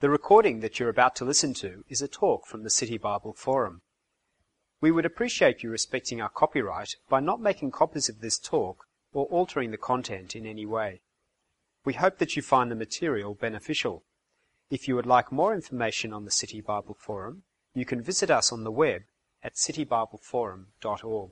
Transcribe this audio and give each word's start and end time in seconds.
The 0.00 0.08
recording 0.08 0.60
that 0.60 0.78
you're 0.78 0.88
about 0.88 1.16
to 1.16 1.24
listen 1.24 1.54
to 1.54 1.82
is 1.88 2.00
a 2.00 2.06
talk 2.06 2.46
from 2.46 2.62
the 2.62 2.70
City 2.70 2.98
Bible 2.98 3.32
Forum. 3.32 3.82
We 4.80 4.92
would 4.92 5.04
appreciate 5.04 5.64
you 5.64 5.70
respecting 5.70 6.20
our 6.20 6.28
copyright 6.28 6.94
by 7.08 7.18
not 7.18 7.40
making 7.40 7.72
copies 7.72 8.08
of 8.08 8.20
this 8.20 8.38
talk 8.38 8.86
or 9.12 9.24
altering 9.26 9.72
the 9.72 9.76
content 9.76 10.36
in 10.36 10.46
any 10.46 10.64
way. 10.64 11.00
We 11.84 11.94
hope 11.94 12.18
that 12.18 12.36
you 12.36 12.42
find 12.42 12.70
the 12.70 12.76
material 12.76 13.34
beneficial. 13.34 14.04
If 14.70 14.86
you 14.86 14.94
would 14.94 15.04
like 15.04 15.32
more 15.32 15.52
information 15.52 16.12
on 16.12 16.24
the 16.24 16.30
City 16.30 16.60
Bible 16.60 16.94
Forum, 16.96 17.42
you 17.74 17.84
can 17.84 18.00
visit 18.00 18.30
us 18.30 18.52
on 18.52 18.62
the 18.62 18.70
web 18.70 19.02
at 19.42 19.54
citybibleforum.org. 19.54 21.30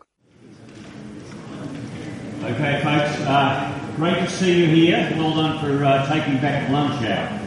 Okay, 2.42 2.80
folks, 2.82 3.20
uh, 3.28 3.92
great 3.94 4.18
to 4.18 4.28
see 4.28 4.58
you 4.58 4.66
here. 4.66 5.08
Well 5.16 5.36
done 5.36 5.60
for 5.60 5.84
uh, 5.84 6.04
taking 6.12 6.38
back 6.38 6.68
lunch 6.68 7.04
hour. 7.04 7.45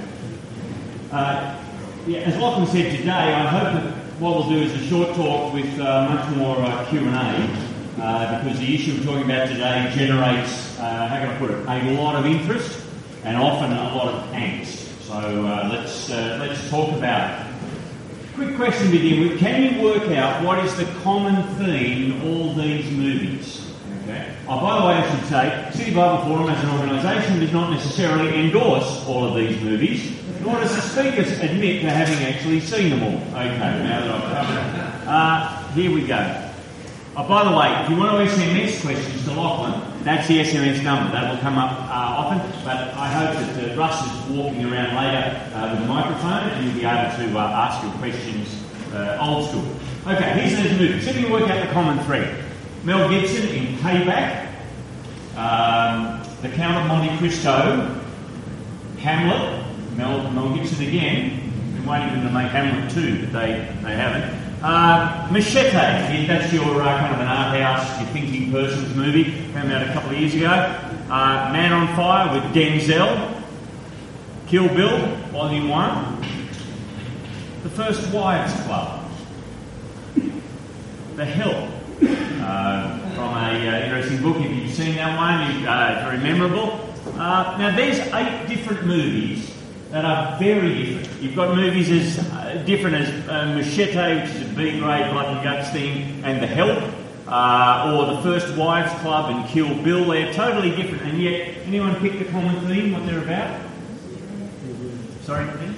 Uh, 1.12 1.60
yeah, 2.06 2.20
as 2.20 2.38
Lachlan 2.38 2.68
said 2.68 2.96
today, 2.96 3.10
I 3.10 3.48
hope 3.48 3.74
that 3.74 3.94
what 4.20 4.36
we'll 4.36 4.50
do 4.50 4.62
is 4.62 4.72
a 4.74 4.86
short 4.86 5.16
talk 5.16 5.56
with 5.56 5.80
uh, 5.80 6.08
much 6.08 6.36
more 6.36 6.58
uh, 6.60 6.86
Q&A 6.88 7.10
uh, 7.10 8.44
because 8.44 8.60
the 8.60 8.76
issue 8.76 8.94
we're 8.94 9.06
talking 9.06 9.24
about 9.24 9.48
today 9.48 9.92
generates, 9.96 10.78
how 10.78 11.08
can 11.08 11.30
I 11.30 11.38
put 11.40 11.50
it, 11.50 11.66
a 11.66 12.00
lot 12.00 12.16
of 12.16 12.28
interest 12.28 12.80
and 13.24 13.36
often 13.38 13.72
a 13.72 13.96
lot 13.96 14.14
of 14.14 14.24
angst. 14.34 14.86
So 15.02 15.18
let's, 15.72 16.10
let's 16.10 16.70
talk 16.70 16.96
about 16.96 17.40
it. 17.40 17.54
Quick 18.36 18.56
question 18.56 18.86
to 18.86 18.92
begin 18.92 19.28
with. 19.28 19.40
Can 19.40 19.74
you 19.74 19.82
work 19.82 20.12
out 20.12 20.46
what 20.46 20.64
is 20.64 20.76
the 20.78 20.86
common 21.02 21.42
theme 21.56 22.12
in 22.12 22.22
all 22.22 22.54
these 22.54 22.90
movies? 22.92 23.69
Oh, 24.48 24.60
by 24.62 24.80
the 24.80 24.88
way, 24.88 24.94
I 24.94 25.16
should 25.16 25.30
say, 25.30 25.70
City 25.74 25.94
Bible 25.94 26.26
Forum 26.26 26.50
as 26.50 26.64
an 26.64 26.72
organisation 26.72 27.40
does 27.40 27.54
not 27.54 27.70
necessarily 27.72 28.34
endorse 28.40 29.06
all 29.06 29.26
of 29.26 29.36
these 29.36 29.62
movies, 29.62 30.18
nor 30.42 30.60
does 30.60 30.76
the 30.76 30.82
speakers 30.82 31.32
admit 31.40 31.82
to 31.84 31.90
having 31.90 32.26
actually 32.26 32.60
seen 32.60 32.90
them 32.90 33.04
all. 33.04 33.22
Okay, 33.40 33.58
now 33.58 34.00
that 34.02 34.10
I've 34.10 34.48
covered. 34.48 35.08
Uh, 35.08 35.68
here 35.74 35.92
we 35.92 36.08
go. 36.08 36.50
Oh, 37.16 37.28
by 37.28 37.44
the 37.44 37.56
way, 37.56 37.70
if 37.84 37.90
you 37.90 37.98
want 37.98 38.18
to 38.18 38.36
SMS 38.36 38.82
questions 38.82 39.26
to 39.26 39.34
Lachlan, 39.34 40.04
that's 40.04 40.28
the 40.28 40.40
SMS 40.40 40.84
number. 40.84 41.12
That 41.12 41.32
will 41.32 41.42
come 41.42 41.58
up 41.58 41.72
uh, 41.72 42.18
often, 42.18 42.40
but 42.64 42.94
I 42.96 43.08
hope 43.12 43.36
that 43.36 43.72
uh, 43.72 43.76
Russ 43.76 44.02
is 44.02 44.36
walking 44.36 44.66
around 44.66 44.96
later 44.96 45.52
uh, 45.54 45.74
with 45.74 45.84
a 45.84 45.86
microphone 45.86 46.50
and 46.50 46.66
you'll 46.66 46.76
be 46.76 46.86
able 46.86 47.12
to 47.18 47.38
uh, 47.38 47.68
ask 47.68 47.84
your 47.84 47.94
questions 47.94 48.64
uh, 48.94 49.18
old 49.22 49.50
school. 49.50 49.66
Okay, 50.08 50.40
here's 50.40 50.58
those 50.58 50.80
movies. 50.80 51.06
If 51.08 51.20
you 51.20 51.32
work 51.32 51.50
out 51.50 51.68
the 51.68 51.72
common 51.72 52.00
thread. 52.06 52.49
Mel 52.84 53.10
Gibson 53.10 53.48
in 53.50 53.76
Payback, 53.78 54.48
um, 55.36 56.24
The 56.42 56.50
Count 56.50 56.78
of 56.78 56.88
Monte 56.88 57.18
Cristo, 57.18 58.02
Hamlet, 59.00 59.66
Mel, 59.98 60.32
Mel 60.32 60.56
Gibson 60.56 60.88
again. 60.88 61.52
Been 61.74 61.86
waiting 61.86 62.10
for 62.10 62.16
them 62.16 62.28
to 62.28 62.34
make 62.34 62.52
Hamlet 62.52 62.90
2, 62.92 63.26
but 63.26 63.34
they, 63.34 63.52
they 63.84 63.96
haven't. 63.96 64.64
Uh, 64.64 65.28
Machete, 65.32 66.26
that's 66.28 66.54
your 66.54 66.82
uh, 66.82 67.00
kind 67.00 67.16
of 67.16 67.22
an 67.22 67.28
art 67.28 67.60
house, 67.60 68.00
your 68.00 68.10
thinking 68.10 68.52
person's 68.52 68.96
movie, 68.96 69.26
came 69.26 69.72
out 69.72 69.82
a 69.82 69.94
couple 69.94 70.12
of 70.12 70.18
years 70.18 70.34
ago. 70.34 70.48
Uh, 70.48 71.50
Man 71.52 71.74
on 71.74 71.94
Fire 71.96 72.34
with 72.34 72.44
Denzel, 72.54 73.42
Kill 74.48 74.68
Bill, 74.70 75.16
Volume 75.32 75.68
1. 75.68 76.16
The 77.64 77.70
First 77.70 78.14
Wives 78.14 78.54
Club, 78.64 79.12
The 81.18 81.26
Help, 81.26 81.79
uh, 82.02 83.00
from 83.16 83.34
a 83.36 83.68
uh, 83.68 83.84
interesting 83.86 84.22
book. 84.22 84.38
If 84.38 84.52
you've 84.52 84.72
seen 84.74 84.96
that 84.96 85.18
one, 85.18 85.52
it's 85.52 85.68
uh, 85.68 86.02
very 86.06 86.18
memorable. 86.18 86.86
Uh, 87.20 87.58
now, 87.58 87.76
there's 87.76 88.00
eight 88.00 88.48
different 88.48 88.86
movies 88.86 89.54
that 89.92 90.06
are 90.06 90.38
very 90.40 90.84
different. 90.84 91.22
You've 91.22 91.36
got 91.36 91.56
movies 91.56 91.90
as 91.90 92.20
uh, 92.32 92.64
different 92.66 92.96
as 92.96 93.30
uh, 93.30 93.54
Machete, 93.56 94.22
which 94.22 94.30
is 94.36 94.52
a 94.52 94.54
B-grade 94.54 95.12
blood 95.12 95.36
and 95.36 95.44
guts 95.44 95.70
thing, 95.72 96.24
and 96.24 96.42
The 96.42 96.48
Help, 96.48 96.84
uh, 97.28 97.94
or 97.94 98.16
The 98.16 98.22
First 98.22 98.56
Wives 98.56 98.94
Club 99.02 99.36
and 99.36 99.50
Kill 99.50 99.74
Bill. 99.84 100.06
They're 100.06 100.34
totally 100.34 100.76
different, 100.76 101.04
and 101.04 101.22
yet 101.22 101.58
anyone 101.66 101.96
pick 101.96 102.20
the 102.20 102.26
common 102.26 102.68
theme, 102.68 102.94
what 102.94 103.06
they're 103.06 103.22
about? 103.22 103.62
Sorry? 105.24 105.46
Revenge. 105.46 105.76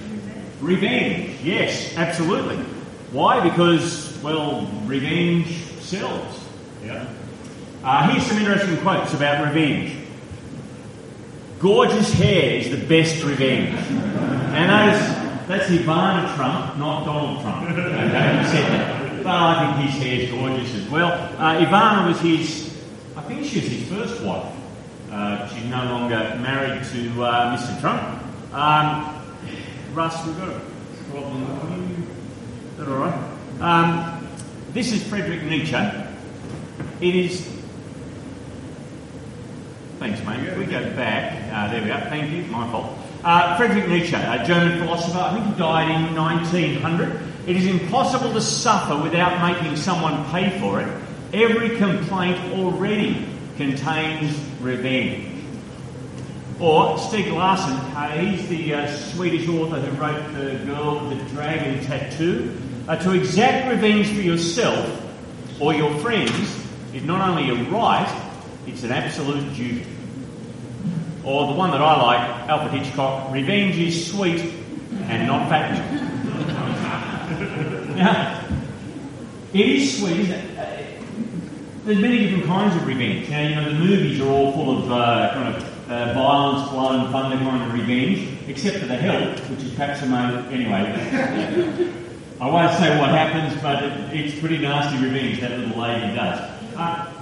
Revenge. 0.62 1.42
Yes, 1.42 1.98
absolutely. 1.98 2.58
Why? 3.12 3.40
Because, 3.50 4.18
well, 4.22 4.68
revenge 4.86 5.71
sells. 5.92 6.48
Yeah. 6.86 7.06
Uh, 7.84 8.10
here's 8.10 8.26
some 8.26 8.38
interesting 8.38 8.78
quotes 8.78 9.14
about 9.14 9.46
revenge. 9.46 9.94
Gorgeous 11.60 12.14
hair 12.14 12.60
is 12.60 12.72
the 12.72 12.86
best 12.88 13.22
revenge. 13.24 13.76
And 14.56 14.70
that's, 14.70 15.70
Ivana 15.70 16.34
Trump, 16.36 16.78
not 16.78 17.04
Donald 17.04 17.42
Trump. 17.42 17.70
Okay, 17.72 18.50
said 18.50 18.72
that. 18.72 19.24
But 19.24 19.28
I 19.28 19.74
think 19.76 19.90
his 19.90 20.02
hair's 20.02 20.32
gorgeous 20.32 20.74
as 20.76 20.90
well. 20.90 21.12
Uh, 21.38 21.60
Ivana 21.60 22.08
was 22.08 22.20
his, 22.22 22.74
I 23.18 23.22
think 23.24 23.46
she 23.46 23.60
was 23.60 23.70
his 23.70 23.90
first 23.90 24.24
wife. 24.24 24.56
Uh, 25.12 25.46
she's 25.50 25.66
no 25.66 25.84
longer 25.86 26.38
married 26.42 26.86
to 26.86 27.24
uh, 27.24 27.58
Mr. 27.58 27.80
Trump. 27.82 28.02
Um, 28.54 29.22
Russ, 29.94 30.26
we've 30.26 30.38
got 30.38 30.48
a 30.48 30.62
problem. 31.12 32.08
Is 32.72 32.78
that 32.78 32.88
all 32.88 32.98
right? 32.98 33.32
Um, 33.60 34.21
this 34.74 34.92
is 34.92 35.04
Friedrich 35.04 35.44
Nietzsche. 35.44 35.76
It 37.02 37.16
is 37.16 37.52
Thanks, 40.02 40.20
mate. 40.26 40.58
We 40.58 40.66
go 40.66 40.82
back. 40.96 41.54
Uh, 41.54 41.72
there 41.72 41.82
we 41.84 41.88
go. 41.88 42.00
Thank 42.10 42.32
you. 42.32 42.42
My 42.52 42.68
fault. 42.72 42.98
Uh, 43.24 43.56
Friedrich 43.56 43.88
Nietzsche, 43.88 44.16
a 44.16 44.44
German 44.44 44.80
philosopher, 44.80 45.20
I 45.20 45.34
think 45.36 45.46
he 45.54 45.60
died 45.60 45.92
in 45.92 46.16
1900. 46.16 47.22
It 47.46 47.56
is 47.56 47.68
impossible 47.68 48.34
to 48.34 48.42
suffer 48.42 48.98
without 48.98 49.40
making 49.48 49.76
someone 49.76 50.26
pay 50.32 50.60
for 50.60 50.82
it. 50.82 50.88
Every 51.34 51.78
complaint 51.78 52.40
already 52.54 53.28
contains 53.58 54.36
revenge. 54.60 55.44
Or 56.60 56.96
Stieg 56.98 57.32
Larsson, 57.32 57.74
uh, 57.96 58.10
he's 58.18 58.48
the 58.50 58.74
uh, 58.74 58.88
Swedish 58.88 59.48
author 59.48 59.80
who 59.80 60.02
wrote 60.02 60.34
The 60.34 60.66
Girl 60.66 61.08
with 61.08 61.20
the 61.20 61.36
Dragon 61.36 61.84
Tattoo. 61.86 62.58
Uh, 62.88 62.96
to 62.96 63.14
exact 63.14 63.70
revenge 63.70 64.08
for 64.08 64.22
yourself 64.22 65.02
or 65.60 65.74
your 65.74 65.94
friends 66.00 66.32
is 66.94 67.04
not 67.04 67.28
only 67.30 67.50
a 67.50 67.56
right, 67.70 68.10
it's 68.66 68.84
an 68.84 68.92
absolute 68.92 69.54
duty. 69.56 69.86
Or 71.24 71.48
the 71.48 71.54
one 71.54 71.72
that 71.72 71.82
I 71.82 72.02
like, 72.02 72.50
Alfred 72.50 72.82
Hitchcock, 72.82 73.32
revenge 73.32 73.78
is 73.78 74.12
sweet 74.12 74.42
and 75.04 75.28
not 75.28 75.48
fattening. 75.48 76.18
now, 77.96 78.44
it 79.54 79.66
is 79.68 80.00
sweet? 80.00 80.32
Uh, 80.32 80.78
there's 81.86 82.00
many 82.00 82.20
different 82.20 82.46
kinds 82.46 82.76
of 82.76 82.88
revenge. 82.88 83.30
Now, 83.30 83.42
you 83.42 83.56
know, 83.56 83.66
the 83.66 83.80
movies 83.80 84.20
are 84.22 84.30
all 84.30 84.52
full 84.54 84.84
of 84.84 84.92
uh, 84.92 85.34
kind 85.34 85.56
of 85.56 85.64
uh, 85.92 86.14
violence, 86.14 86.70
blood, 86.72 87.00
and 87.02 87.12
thunder 87.12 87.38
kind 87.38 87.64
of 87.64 87.74
revenge, 87.74 88.38
except 88.48 88.78
for 88.78 88.86
the 88.86 88.96
help, 88.96 89.38
which 89.50 89.64
is 89.64 89.74
perhaps 89.74 90.02
the 90.02 90.08
most. 90.08 90.52
Anyway, 90.52 91.94
I 92.42 92.50
won't 92.50 92.76
say 92.80 93.00
what 93.00 93.10
happens, 93.10 93.62
but 93.62 93.84
it, 93.84 94.16
it's 94.16 94.40
pretty 94.40 94.58
nasty 94.58 94.98
revenge 94.98 95.40
that 95.42 95.60
little 95.60 95.80
lady 95.80 96.16
does. 96.16 96.40
Uh, 96.76 97.14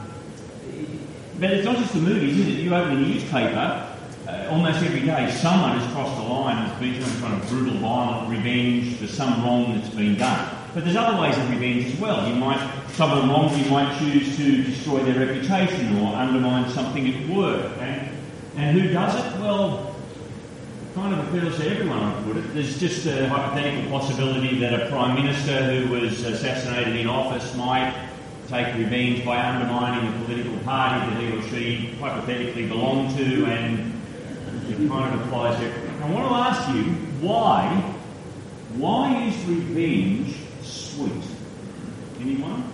but 1.37 1.51
it's 1.51 1.65
not 1.65 1.75
just 1.75 1.93
the 1.93 1.99
movies, 1.99 2.39
is 2.39 2.47
it? 2.47 2.61
You 2.61 2.73
open 2.73 2.93
a 2.93 3.01
newspaper, 3.01 3.85
uh, 4.29 4.47
almost 4.49 4.81
every 4.81 5.01
day 5.01 5.29
someone 5.29 5.77
has 5.77 5.91
crossed 5.91 6.15
the 6.15 6.23
line 6.23 6.57
and 6.59 6.71
has 6.71 6.79
been 6.79 7.03
some 7.03 7.21
kind 7.21 7.41
of 7.41 7.49
brutal, 7.49 7.77
violent 7.79 8.29
revenge 8.29 8.95
for 8.95 9.07
some 9.07 9.43
wrong 9.43 9.75
that's 9.75 9.93
been 9.93 10.15
done. 10.15 10.55
But 10.73 10.85
there's 10.85 10.95
other 10.95 11.21
ways 11.21 11.37
of 11.37 11.49
revenge 11.49 11.87
as 11.87 11.99
well. 11.99 12.25
You 12.25 12.35
might, 12.35 12.85
someone 12.93 13.29
wrongs 13.29 13.59
you 13.59 13.69
might 13.69 13.99
choose 13.99 14.37
to 14.37 14.63
destroy 14.63 15.03
their 15.03 15.27
reputation 15.27 15.97
or 15.99 16.15
undermine 16.15 16.71
something 16.71 17.13
at 17.13 17.29
work. 17.35 17.73
And, 17.79 18.09
and 18.55 18.79
who 18.79 18.93
does 18.93 19.15
it? 19.15 19.41
Well, 19.41 19.88
kind 21.01 21.17
of 21.17 21.33
appeals 21.33 21.57
to 21.57 21.69
everyone, 21.69 21.99
I 22.03 22.21
put 22.23 22.35
it. 22.35 22.53
There's 22.53 22.77
just 22.77 23.05
a 23.05 23.29
hypothetical 23.29 23.89
possibility 23.89 24.59
that 24.59 24.73
a 24.73 24.89
Prime 24.89 25.15
Minister 25.15 25.63
who 25.71 25.93
was 25.93 26.25
assassinated 26.25 26.97
in 26.97 27.07
office 27.07 27.55
might 27.55 27.93
take 28.49 28.75
revenge 28.75 29.23
by 29.23 29.37
undermining 29.37 30.11
the 30.11 30.25
political 30.25 30.57
party 30.65 31.09
that 31.09 31.21
he 31.21 31.37
or 31.37 31.41
she 31.43 31.93
hypothetically 32.01 32.67
belonged 32.67 33.15
to, 33.17 33.45
and 33.45 33.93
it 34.67 34.89
kind 34.89 35.13
of 35.13 35.25
applies 35.25 35.57
to. 35.59 35.67
everyone. 35.67 36.03
I 36.03 36.11
want 36.11 36.27
to 36.27 36.35
ask 36.35 36.75
you 36.75 36.83
why? 37.21 37.95
Why 38.75 39.23
is 39.23 39.45
revenge 39.45 40.35
sweet? 40.63 41.23
Anyone? 42.19 42.73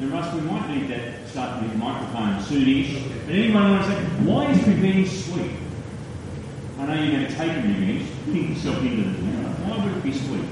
And 0.00 0.12
Russ, 0.12 0.32
we 0.32 0.42
might 0.42 0.68
need 0.70 0.88
that 0.90 1.28
start 1.28 1.60
with 1.60 1.72
the 1.72 1.78
microphone 1.78 2.38
soonish. 2.40 3.02
But 3.26 3.34
anyone 3.34 3.70
want 3.70 3.84
to 3.84 3.90
say 3.90 4.00
why 4.22 4.46
is 4.46 4.58
revenge 4.68 5.10
sweet? 5.10 5.63
I 6.84 6.96
know 6.96 7.02
you're 7.02 7.18
going 7.18 7.26
to 7.26 7.34
take 7.34 7.56
revenge, 7.64 8.06
think 8.26 8.50
yourself 8.50 8.78
into 8.82 9.08
it. 9.08 9.14
Why 9.64 9.84
would 9.84 9.96
it 9.96 10.02
be 10.02 10.12
sweet? 10.12 10.44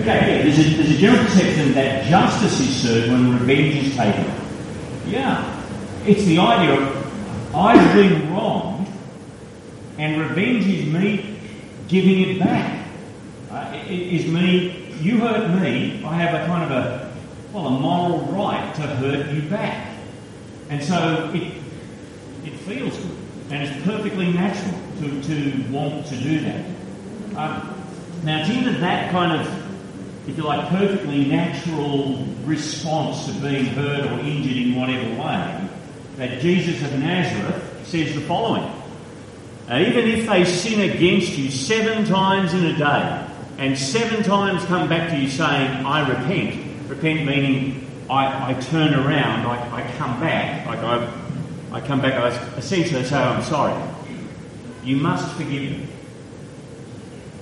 Okay, 0.00 0.42
there's 0.42 0.58
a, 0.58 0.62
there's 0.76 0.90
a 0.90 0.98
general 0.98 1.22
perception 1.26 1.74
that 1.74 2.06
justice 2.06 2.60
is 2.60 2.82
served 2.82 3.12
when 3.12 3.38
revenge 3.38 3.74
is 3.74 3.94
taken. 3.94 4.24
Yeah. 5.06 5.62
It's 6.06 6.24
the 6.24 6.38
idea 6.38 6.80
of 6.80 7.54
I've 7.54 7.94
been 7.94 8.32
wronged, 8.32 8.88
and 9.98 10.18
revenge 10.18 10.66
is 10.66 10.86
me 10.86 11.38
giving 11.88 12.30
it 12.30 12.38
back. 12.38 12.86
Uh, 13.50 13.82
it 13.86 13.90
is 13.90 14.24
me, 14.24 14.94
you 14.98 15.18
hurt 15.18 15.50
me, 15.60 16.02
I 16.06 16.16
have 16.16 16.42
a 16.42 16.46
kind 16.46 16.64
of 16.64 16.70
a, 16.70 16.99
well, 17.52 17.66
a 17.66 17.70
moral 17.70 18.20
right 18.32 18.74
to 18.76 18.82
hurt 18.82 19.32
you 19.32 19.42
back. 19.42 19.96
And 20.68 20.82
so 20.82 21.30
it, 21.34 21.54
it 22.44 22.52
feels 22.60 22.96
good, 22.96 23.16
and 23.50 23.62
it's 23.62 23.84
perfectly 23.84 24.32
natural 24.32 24.80
to, 25.00 25.22
to 25.22 25.72
want 25.72 26.06
to 26.06 26.16
do 26.16 26.40
that. 26.40 26.64
Um, 27.36 27.74
now, 28.22 28.40
it's 28.40 28.50
into 28.50 28.72
that 28.80 29.10
kind 29.10 29.40
of, 29.40 30.28
if 30.28 30.36
you 30.36 30.44
like, 30.44 30.68
perfectly 30.68 31.24
natural 31.24 32.24
response 32.44 33.26
to 33.26 33.32
being 33.40 33.66
hurt 33.66 34.04
or 34.06 34.20
injured 34.20 34.56
in 34.56 34.74
whatever 34.78 35.08
way 35.20 35.68
that 36.16 36.40
Jesus 36.40 36.82
of 36.82 36.98
Nazareth 36.98 37.86
says 37.86 38.14
the 38.14 38.20
following. 38.20 38.70
even 39.68 40.06
if 40.06 40.28
they 40.28 40.44
sin 40.44 40.90
against 40.90 41.38
you 41.38 41.50
seven 41.50 42.04
times 42.04 42.52
in 42.52 42.64
a 42.66 42.76
day, 42.76 43.26
and 43.58 43.76
seven 43.76 44.22
times 44.22 44.64
come 44.66 44.88
back 44.88 45.10
to 45.10 45.16
you 45.16 45.28
saying, 45.28 45.84
I 45.84 46.08
repent, 46.08 46.69
repent 46.90 47.24
meaning 47.24 47.86
I, 48.10 48.50
I 48.50 48.54
turn 48.54 48.92
around, 48.94 49.46
I, 49.46 49.76
I 49.76 49.96
come 49.96 50.18
back, 50.18 50.66
like 50.66 50.80
I, 50.80 51.12
I 51.70 51.80
come 51.80 52.00
back, 52.00 52.14
I 52.14 52.28
essentially 52.56 53.04
say, 53.04 53.16
I'm 53.16 53.42
sorry. 53.42 53.80
You 54.82 54.96
must 54.96 55.32
forgive 55.36 55.70
them. 55.70 55.88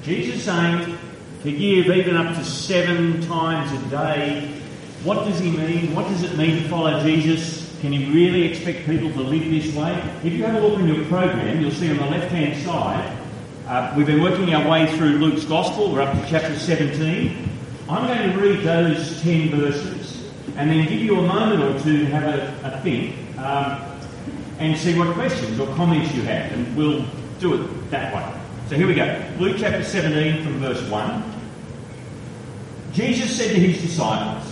Jesus 0.02 0.44
saying, 0.44 0.98
forgive 1.40 1.86
even 1.86 2.16
up 2.16 2.36
to 2.36 2.44
seven 2.44 3.22
times 3.22 3.72
a 3.72 3.88
day. 3.88 4.60
What 5.04 5.24
does 5.24 5.38
he 5.38 5.50
mean? 5.50 5.94
What 5.94 6.06
does 6.08 6.22
it 6.22 6.36
mean 6.36 6.62
to 6.62 6.68
follow 6.68 7.02
Jesus? 7.02 7.66
Can 7.80 7.92
you 7.92 8.12
really 8.12 8.42
expect 8.42 8.84
people 8.86 9.10
to 9.12 9.20
live 9.20 9.48
this 9.50 9.74
way? 9.74 9.92
If 10.24 10.34
you 10.34 10.44
have 10.44 10.56
a 10.56 10.60
look 10.60 10.78
in 10.80 10.88
your 10.88 11.04
program, 11.06 11.60
you'll 11.60 11.70
see 11.70 11.90
on 11.90 11.96
the 11.96 12.06
left 12.06 12.30
hand 12.30 12.62
side, 12.62 13.16
uh, 13.66 13.94
we've 13.96 14.06
been 14.06 14.20
working 14.22 14.52
our 14.54 14.68
way 14.68 14.94
through 14.96 15.18
Luke's 15.18 15.44
Gospel. 15.44 15.92
We're 15.92 16.02
up 16.02 16.12
to 16.12 16.28
chapter 16.28 16.58
17. 16.58 17.47
I'm 17.88 18.06
going 18.06 18.30
to 18.30 18.38
read 18.38 18.64
those 18.64 19.22
10 19.22 19.48
verses 19.48 20.30
and 20.56 20.70
then 20.70 20.86
give 20.86 21.00
you 21.00 21.18
a 21.18 21.22
moment 21.22 21.62
or 21.62 21.82
two 21.82 22.00
to 22.00 22.06
have 22.06 22.24
a, 22.24 22.74
a 22.74 22.80
think 22.82 23.16
um, 23.38 23.80
and 24.58 24.76
see 24.76 24.98
what 24.98 25.14
questions 25.14 25.58
or 25.58 25.66
comments 25.74 26.14
you 26.14 26.20
have, 26.22 26.52
and 26.52 26.76
we'll 26.76 27.02
do 27.40 27.54
it 27.54 27.90
that 27.90 28.14
way. 28.14 28.40
So 28.68 28.76
here 28.76 28.86
we 28.86 28.94
go. 28.94 29.24
Luke 29.38 29.56
chapter 29.58 29.82
17 29.82 30.42
from 30.44 30.58
verse 30.58 30.82
1. 30.90 31.22
Jesus 32.92 33.34
said 33.34 33.54
to 33.54 33.60
his 33.60 33.80
disciples, 33.80 34.44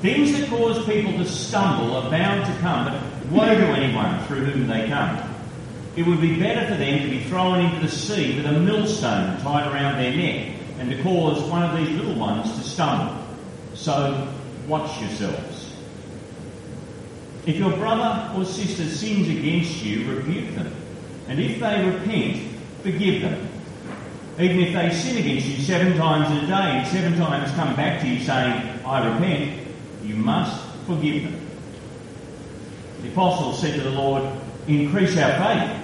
Things 0.00 0.32
that 0.32 0.48
cause 0.48 0.82
people 0.86 1.12
to 1.12 1.26
stumble 1.26 1.94
are 1.94 2.10
bound 2.10 2.46
to 2.46 2.60
come, 2.60 2.86
but 2.86 3.30
woe 3.30 3.54
to 3.54 3.66
anyone 3.66 4.24
through 4.26 4.46
whom 4.46 4.66
they 4.66 4.88
come. 4.88 5.20
It 5.94 6.06
would 6.06 6.22
be 6.22 6.40
better 6.40 6.66
for 6.66 6.78
them 6.78 7.02
to 7.02 7.10
be 7.10 7.22
thrown 7.24 7.60
into 7.60 7.80
the 7.80 7.88
sea 7.88 8.36
with 8.36 8.46
a 8.46 8.52
millstone 8.52 9.38
tied 9.42 9.70
around 9.70 9.98
their 9.98 10.16
neck 10.16 10.61
and 10.82 10.90
to 10.90 11.00
cause 11.00 11.40
one 11.48 11.62
of 11.62 11.76
these 11.76 11.96
little 11.96 12.16
ones 12.16 12.52
to 12.56 12.68
stumble. 12.68 13.16
So 13.74 14.28
watch 14.66 15.00
yourselves. 15.00 15.72
If 17.46 17.54
your 17.56 17.70
brother 17.76 18.32
or 18.36 18.44
sister 18.44 18.84
sins 18.86 19.28
against 19.28 19.84
you, 19.84 20.12
rebuke 20.12 20.56
them. 20.56 20.74
And 21.28 21.38
if 21.38 21.60
they 21.60 21.84
repent, 21.88 22.48
forgive 22.82 23.22
them. 23.22 23.48
Even 24.40 24.58
if 24.58 24.74
they 24.74 24.90
sin 24.92 25.18
against 25.18 25.46
you 25.46 25.62
seven 25.62 25.96
times 25.96 26.36
a 26.42 26.46
day 26.48 26.52
and 26.52 26.88
seven 26.88 27.16
times 27.16 27.52
come 27.52 27.76
back 27.76 28.00
to 28.00 28.08
you 28.08 28.18
saying, 28.18 28.80
I 28.84 29.06
repent, 29.06 29.60
you 30.02 30.16
must 30.16 30.66
forgive 30.86 31.22
them. 31.22 31.48
The 33.02 33.08
apostles 33.12 33.60
said 33.60 33.74
to 33.74 33.82
the 33.82 33.90
Lord, 33.90 34.24
Increase 34.66 35.16
our 35.16 35.30
faith. 35.38 35.81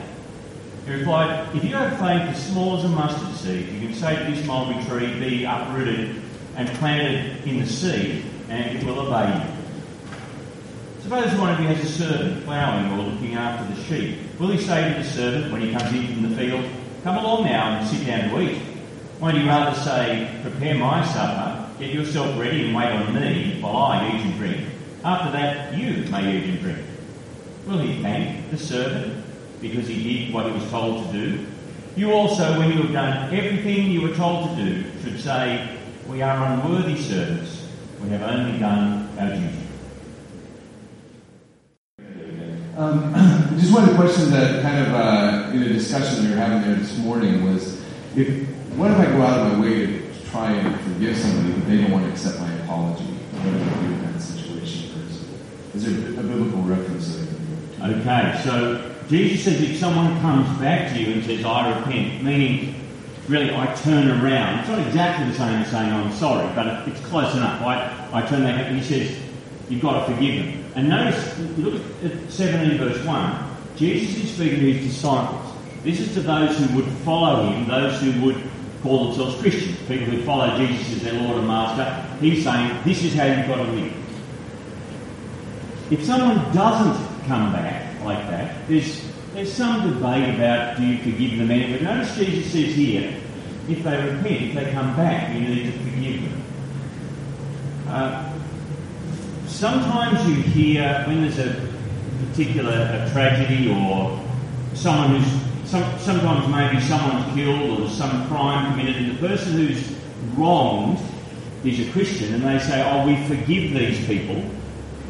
He 0.88 0.94
replied, 0.94 1.54
If 1.54 1.64
you 1.64 1.74
have 1.74 1.98
faith 1.98 2.34
as 2.34 2.46
small 2.46 2.78
as 2.78 2.84
a 2.84 2.88
mustard 2.88 3.36
seed, 3.36 3.68
you 3.68 3.80
can 3.80 3.94
say 3.94 4.24
to 4.24 4.32
this 4.32 4.46
mulberry 4.46 4.82
tree, 4.86 5.20
Be 5.20 5.44
uprooted 5.44 6.22
and 6.56 6.66
planted 6.78 7.46
in 7.46 7.60
the 7.60 7.66
sea, 7.66 8.24
and 8.48 8.74
it 8.74 8.82
will 8.84 9.00
obey 9.00 9.34
you. 9.34 11.02
Suppose 11.02 11.38
one 11.38 11.52
of 11.52 11.60
you 11.60 11.66
has 11.68 11.84
a 11.84 11.92
servant 11.92 12.42
ploughing 12.46 12.90
or 12.92 13.02
looking 13.02 13.34
after 13.34 13.74
the 13.74 13.82
sheep. 13.82 14.16
Will 14.38 14.48
he 14.48 14.58
say 14.58 14.94
to 14.94 15.02
the 15.02 15.04
servant 15.06 15.52
when 15.52 15.60
he 15.60 15.72
comes 15.72 15.92
in 15.92 16.06
from 16.06 16.30
the 16.30 16.34
field, 16.34 16.64
Come 17.04 17.18
along 17.18 17.44
now 17.44 17.78
and 17.78 17.86
sit 17.86 18.06
down 18.06 18.30
to 18.30 18.40
eat? 18.40 18.62
Won't 19.20 19.36
he 19.36 19.46
rather 19.46 19.78
say, 19.78 20.40
Prepare 20.40 20.76
my 20.76 21.04
supper, 21.04 21.68
get 21.78 21.92
yourself 21.92 22.38
ready 22.40 22.64
and 22.64 22.74
wait 22.74 22.90
on 22.92 23.14
me 23.14 23.58
while 23.60 23.76
I 23.76 24.08
eat 24.08 24.22
and 24.22 24.38
drink? 24.38 24.66
After 25.04 25.32
that, 25.32 25.76
you 25.76 26.10
may 26.10 26.38
eat 26.38 26.44
and 26.44 26.60
drink. 26.60 26.78
Will 27.66 27.80
he 27.80 28.00
thank 28.02 28.50
the 28.50 28.56
servant 28.56 29.17
because 29.60 29.88
he 29.88 30.02
did 30.02 30.34
what 30.34 30.46
he 30.46 30.52
was 30.52 30.68
told 30.70 31.06
to 31.06 31.12
do? 31.12 31.46
You 31.96 32.12
also, 32.12 32.58
when 32.58 32.72
you 32.72 32.82
have 32.82 32.92
done 32.92 33.34
everything 33.34 33.90
you 33.90 34.02
were 34.02 34.14
told 34.14 34.56
to 34.56 34.64
do, 34.64 34.84
should 35.02 35.18
say, 35.20 35.76
We 36.06 36.22
are 36.22 36.52
unworthy 36.52 36.96
servants. 36.96 37.66
We 38.02 38.10
have 38.10 38.22
only 38.22 38.58
done 38.58 39.08
our 39.18 39.30
duty. 39.30 39.68
Um, 42.76 43.12
just 43.58 43.74
one 43.74 43.92
question 43.96 44.30
that 44.30 44.62
kind 44.62 44.86
of 44.86 44.94
uh, 44.94 45.50
in 45.52 45.62
a 45.64 45.68
discussion 45.70 46.24
we 46.24 46.30
were 46.30 46.36
having 46.36 46.62
there 46.62 46.76
this 46.76 46.96
morning 46.98 47.44
was, 47.44 47.82
if 48.14 48.46
what 48.76 48.92
if 48.92 48.98
I 48.98 49.06
go 49.06 49.22
out 49.22 49.40
of 49.40 49.58
my 49.58 49.64
way 49.64 49.86
to 49.86 50.30
try 50.30 50.52
and 50.52 50.80
forgive 50.82 51.16
somebody, 51.16 51.52
but 51.54 51.68
they 51.68 51.78
don't 51.78 51.90
want 51.90 52.04
to 52.04 52.12
accept 52.12 52.38
my 52.38 52.52
apology? 52.62 53.02
What 53.02 53.42
do 53.42 53.48
I 53.50 53.88
do 53.88 53.94
in 53.94 54.12
that 54.12 54.20
situation? 54.20 54.90
Is 55.74 55.84
there 55.84 56.20
a 56.20 56.22
biblical 56.22 56.62
reference 56.62 57.16
there? 57.16 57.90
Okay, 57.90 58.40
so 58.44 58.94
Jesus 59.08 59.44
says 59.44 59.60
if 59.62 59.78
someone 59.78 60.20
comes 60.20 60.46
back 60.58 60.92
to 60.92 61.00
you 61.00 61.14
and 61.14 61.24
says, 61.24 61.44
I 61.44 61.78
repent, 61.78 62.22
meaning 62.22 62.74
really 63.26 63.54
I 63.54 63.74
turn 63.76 64.08
around, 64.08 64.60
it's 64.60 64.68
not 64.68 64.86
exactly 64.86 65.26
the 65.30 65.34
same 65.34 65.62
as 65.62 65.70
saying 65.70 65.90
I'm 65.90 66.12
sorry, 66.12 66.46
but 66.54 66.86
it's 66.86 67.00
close 67.06 67.34
enough. 67.34 67.62
I, 67.62 68.08
I 68.12 68.26
turn 68.26 68.42
back 68.42 68.66
and 68.66 68.78
he 68.78 68.84
says, 68.84 69.18
You've 69.70 69.82
got 69.82 70.06
to 70.06 70.14
forgive 70.14 70.44
them. 70.44 70.64
And 70.76 70.88
notice, 70.88 71.38
look 71.58 71.82
at 72.04 72.30
17 72.30 72.78
verse 72.78 73.04
1. 73.04 73.56
Jesus 73.76 74.24
is 74.24 74.34
speaking 74.34 74.60
to 74.60 74.72
his 74.72 74.92
disciples. 74.92 75.54
This 75.84 76.00
is 76.00 76.12
to 76.14 76.20
those 76.20 76.58
who 76.58 76.76
would 76.76 76.86
follow 77.04 77.50
him, 77.50 77.68
those 77.68 78.00
who 78.00 78.24
would 78.24 78.42
call 78.82 79.06
themselves 79.06 79.40
Christians, 79.40 79.78
people 79.80 80.06
who 80.06 80.22
follow 80.24 80.56
Jesus 80.56 80.96
as 80.96 81.02
their 81.02 81.14
Lord 81.14 81.38
and 81.38 81.46
Master. 81.46 82.18
He's 82.20 82.44
saying, 82.44 82.76
this 82.84 83.04
is 83.04 83.14
how 83.14 83.24
you've 83.24 83.46
got 83.46 83.56
to 83.56 83.72
live. 83.72 83.92
If 85.90 86.04
someone 86.04 86.54
doesn't 86.54 87.26
come 87.26 87.52
back 87.52 87.87
like 88.08 88.26
that, 88.30 88.66
there's, 88.68 89.02
there's 89.34 89.52
some 89.52 89.88
debate 89.88 90.34
about 90.34 90.76
do 90.76 90.86
you 90.86 90.98
forgive 90.98 91.38
them 91.38 91.50
anyway. 91.50 91.80
Notice 91.80 92.16
Jesus 92.16 92.52
says 92.52 92.74
here, 92.74 93.14
if 93.68 93.84
they 93.84 93.96
repent, 93.96 94.42
if 94.42 94.54
they 94.54 94.72
come 94.72 94.96
back, 94.96 95.34
you 95.34 95.40
need 95.40 95.72
to 95.72 95.78
forgive 95.78 96.22
them. 96.22 96.42
Uh, 97.86 98.32
sometimes 99.46 100.26
you 100.28 100.34
hear 100.36 101.04
when 101.06 101.22
there's 101.22 101.38
a 101.38 101.68
particular 102.26 102.72
a 102.72 103.10
tragedy 103.12 103.70
or 103.70 104.18
someone 104.74 105.20
who's 105.20 105.70
some, 105.70 105.98
sometimes 105.98 106.48
maybe 106.48 106.80
someone's 106.86 107.34
killed 107.34 107.80
or 107.80 107.88
some 107.90 108.26
crime 108.28 108.70
committed, 108.72 108.96
and 108.96 109.18
the 109.18 109.28
person 109.28 109.52
who's 109.52 109.94
wronged 110.34 110.98
is 111.64 111.86
a 111.86 111.92
Christian, 111.92 112.34
and 112.34 112.42
they 112.42 112.58
say, 112.58 112.82
"Oh, 112.90 113.06
we 113.06 113.16
forgive 113.26 113.74
these 113.74 114.06
people," 114.06 114.42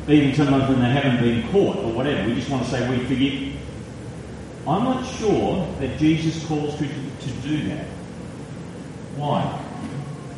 even 0.09 0.35
sometimes 0.35 0.69
when 0.69 0.81
they 0.81 0.89
haven't 0.89 1.21
been 1.21 1.49
caught 1.51 1.77
or 1.77 1.93
whatever. 1.93 2.29
We 2.29 2.35
just 2.35 2.49
want 2.49 2.65
to 2.65 2.71
say 2.71 2.89
we 2.89 3.05
forgive. 3.05 3.55
I'm 4.67 4.85
not 4.85 5.07
sure 5.17 5.67
that 5.81 5.99
Jesus 5.99 6.45
calls 6.47 6.77
Christians 6.77 7.25
to 7.25 7.31
do 7.49 7.69
that. 7.69 7.87
Why? 9.17 9.65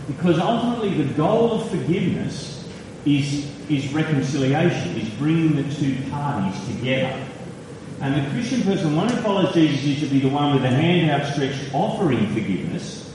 Because 0.07 0.39
ultimately, 0.39 1.03
the 1.03 1.13
goal 1.15 1.61
of 1.61 1.71
forgiveness 1.71 2.69
is 3.05 3.51
is 3.71 3.93
reconciliation, 3.93 4.97
is 4.97 5.09
bringing 5.11 5.55
the 5.55 5.75
two 5.75 5.97
parties 6.11 6.59
together. 6.67 7.25
And 8.01 8.27
the 8.27 8.31
Christian 8.31 8.63
person, 8.63 8.97
one 8.97 9.09
who 9.09 9.17
follows 9.23 9.55
Jesus, 9.55 9.85
is 9.85 10.01
to 10.01 10.07
be 10.07 10.21
the 10.21 10.29
one 10.29 10.55
with 10.55 10.65
a 10.65 10.71
hand 10.71 11.11
outstretched 11.11 11.73
offering 11.73 12.27
forgiveness. 12.35 13.15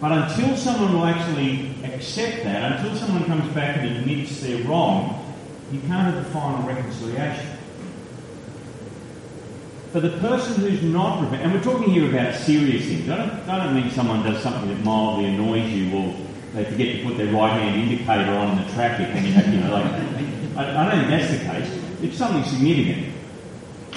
But 0.00 0.12
until 0.12 0.56
someone 0.56 0.94
will 0.94 1.06
actually 1.06 1.74
accept 1.84 2.44
that, 2.44 2.78
until 2.78 2.96
someone 2.96 3.24
comes 3.24 3.52
back 3.54 3.78
and 3.78 3.96
admits 3.96 4.40
they're 4.40 4.62
wrong, 4.64 5.19
you 5.72 5.80
can't 5.80 6.12
have 6.12 6.16
the 6.16 6.30
final 6.30 6.66
reconciliation. 6.66 7.58
For 9.92 10.00
the 10.00 10.18
person 10.18 10.60
who's 10.60 10.82
not 10.82 11.20
repentant, 11.20 11.42
and 11.42 11.52
we're 11.52 11.72
talking 11.72 11.92
here 11.92 12.08
about 12.08 12.34
serious 12.34 12.86
things. 12.86 13.08
I 13.08 13.16
don't, 13.16 13.30
I 13.48 13.64
don't 13.64 13.74
mean 13.74 13.90
someone 13.90 14.22
does 14.22 14.42
something 14.42 14.68
that 14.68 14.84
mildly 14.84 15.26
annoys 15.26 15.68
you 15.70 15.96
or 15.96 16.14
they 16.54 16.64
forget 16.64 16.96
to 16.96 17.04
put 17.04 17.16
their 17.16 17.32
right 17.32 17.52
hand 17.52 17.80
indicator 17.80 18.32
on 18.32 18.58
in 18.58 18.66
the 18.66 18.72
traffic 18.72 19.08
and 19.08 19.26
you 19.26 19.32
have, 19.32 19.52
you 19.52 19.60
know, 19.60 19.72
like, 19.72 19.84
I, 20.56 20.86
I 20.86 20.90
don't 20.90 21.08
think 21.08 21.10
that's 21.10 21.30
the 21.32 21.44
case. 21.44 21.84
It's 22.02 22.16
something 22.16 22.44
significant. 22.44 23.14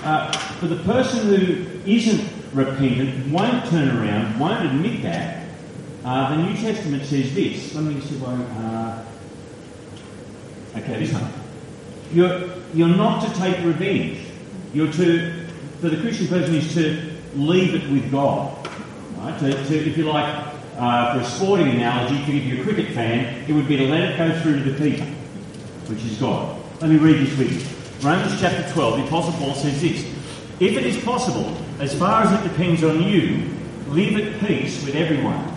Uh, 0.03 0.31
for 0.31 0.67
the 0.67 0.83
person 0.83 1.27
who 1.27 1.89
isn't 1.89 2.29
repentant, 2.53 3.31
won't 3.31 3.65
turn 3.67 3.89
around, 3.97 4.39
won't 4.39 4.65
admit 4.65 5.01
that, 5.03 5.47
uh, 6.05 6.35
the 6.35 6.43
New 6.43 6.55
Testament 6.57 7.05
says 7.05 7.33
this. 7.33 7.73
Let 7.73 7.83
me 7.85 8.01
see 8.01 8.19
I. 8.23 8.33
Uh, 8.33 9.05
okay, 10.77 10.99
this 10.99 11.13
one. 11.13 11.42
You're, 12.11 12.49
you're 12.73 12.87
not 12.87 13.25
to 13.27 13.39
take 13.39 13.63
revenge. 13.63 14.19
You're 14.73 14.91
to, 14.93 15.45
for 15.79 15.89
the 15.89 15.97
Christian 15.97 16.27
person, 16.27 16.55
is 16.55 16.73
to 16.73 17.11
leave 17.35 17.75
it 17.75 17.89
with 17.91 18.11
God. 18.11 18.67
Right? 19.17 19.37
To, 19.39 19.51
to 19.51 19.89
if 19.89 19.97
you 19.97 20.05
like, 20.05 20.53
uh, 20.77 21.13
for 21.13 21.21
a 21.21 21.25
sporting 21.25 21.69
analogy, 21.69 22.15
if 22.15 22.45
you're 22.45 22.61
a 22.61 22.63
cricket 22.63 22.93
fan, 22.93 23.47
it 23.47 23.53
would 23.53 23.67
be 23.67 23.77
to 23.77 23.87
let 23.87 24.11
it 24.11 24.17
go 24.17 24.39
through 24.41 24.63
to 24.63 24.71
the 24.71 24.77
keeper, 24.77 25.05
which 25.87 26.03
is 26.03 26.17
God. 26.17 26.59
Let 26.81 26.89
me 26.89 26.97
read 26.97 27.25
this 27.25 27.37
with 27.37 27.51
you. 27.51 28.07
Romans 28.07 28.39
chapter 28.39 28.69
12, 28.73 28.97
the 28.97 29.05
Apostle 29.05 29.33
Paul 29.33 29.53
says 29.53 29.79
this 29.81 30.03
If 30.59 30.77
it 30.77 30.85
is 30.85 31.01
possible, 31.03 31.55
as 31.79 31.97
far 31.97 32.23
as 32.23 32.31
it 32.33 32.49
depends 32.49 32.83
on 32.83 33.03
you, 33.03 33.49
live 33.87 34.15
at 34.17 34.39
peace 34.47 34.83
with 34.83 34.95
everyone. 34.95 35.49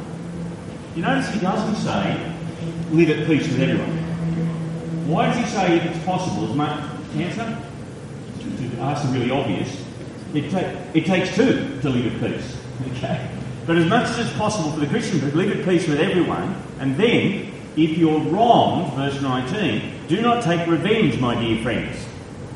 You 0.94 1.02
notice 1.02 1.28
he 1.30 1.40
doesn't 1.40 1.76
say, 1.76 2.34
live 2.90 3.10
at 3.10 3.26
peace 3.26 3.48
with 3.48 3.60
everyone. 3.60 4.05
Why 5.06 5.26
does 5.26 5.36
he 5.36 5.46
say 5.46 5.76
if 5.76 5.84
it's 5.84 6.04
possible? 6.04 6.50
As 6.50 6.54
much 6.56 6.84
answer? 7.14 7.58
To 8.40 9.08
really 9.12 9.30
obvious. 9.30 9.84
It, 10.34 10.50
ta- 10.50 10.76
it 10.94 11.06
takes 11.06 11.34
two 11.34 11.80
to 11.80 11.88
live 11.88 12.22
at 12.22 12.32
peace. 12.32 12.56
Okay? 12.96 13.30
But 13.66 13.78
as 13.78 13.86
much 13.86 14.08
as 14.10 14.18
it's 14.18 14.36
possible 14.36 14.70
for 14.70 14.80
the 14.80 14.86
Christian 14.86 15.18
to 15.20 15.34
live 15.34 15.58
at 15.58 15.64
peace 15.64 15.88
with 15.88 15.98
everyone, 15.98 16.54
and 16.78 16.96
then, 16.96 17.52
if 17.76 17.98
you're 17.98 18.20
wronged, 18.20 18.92
verse 18.92 19.20
19, 19.20 20.06
do 20.08 20.20
not 20.20 20.42
take 20.42 20.68
revenge, 20.68 21.18
my 21.18 21.34
dear 21.34 21.62
friends. 21.62 22.04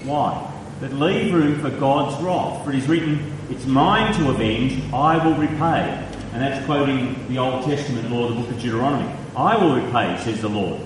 Why? 0.04 0.47
But 0.80 0.92
leave 0.92 1.33
room 1.33 1.59
for 1.61 1.71
God's 1.71 2.23
wrath, 2.23 2.64
for 2.64 2.71
it 2.71 2.76
is 2.76 2.87
written, 2.87 3.33
It's 3.49 3.66
mine 3.66 4.14
to 4.14 4.30
avenge, 4.30 4.92
I 4.92 5.25
will 5.25 5.35
repay. 5.35 6.07
And 6.33 6.42
that's 6.42 6.64
quoting 6.64 7.26
the 7.28 7.38
Old 7.38 7.64
Testament 7.64 8.11
law, 8.11 8.28
the 8.28 8.35
book 8.35 8.49
of 8.49 8.61
Deuteronomy. 8.61 9.11
I 9.37 9.57
will 9.57 9.75
repay, 9.75 10.16
says 10.23 10.40
the 10.40 10.49
Lord. 10.49 10.80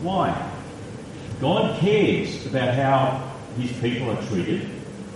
Why? 0.00 0.52
God 1.40 1.78
cares 1.80 2.46
about 2.46 2.74
how 2.74 3.32
his 3.60 3.72
people 3.78 4.10
are 4.10 4.22
treated. 4.26 4.68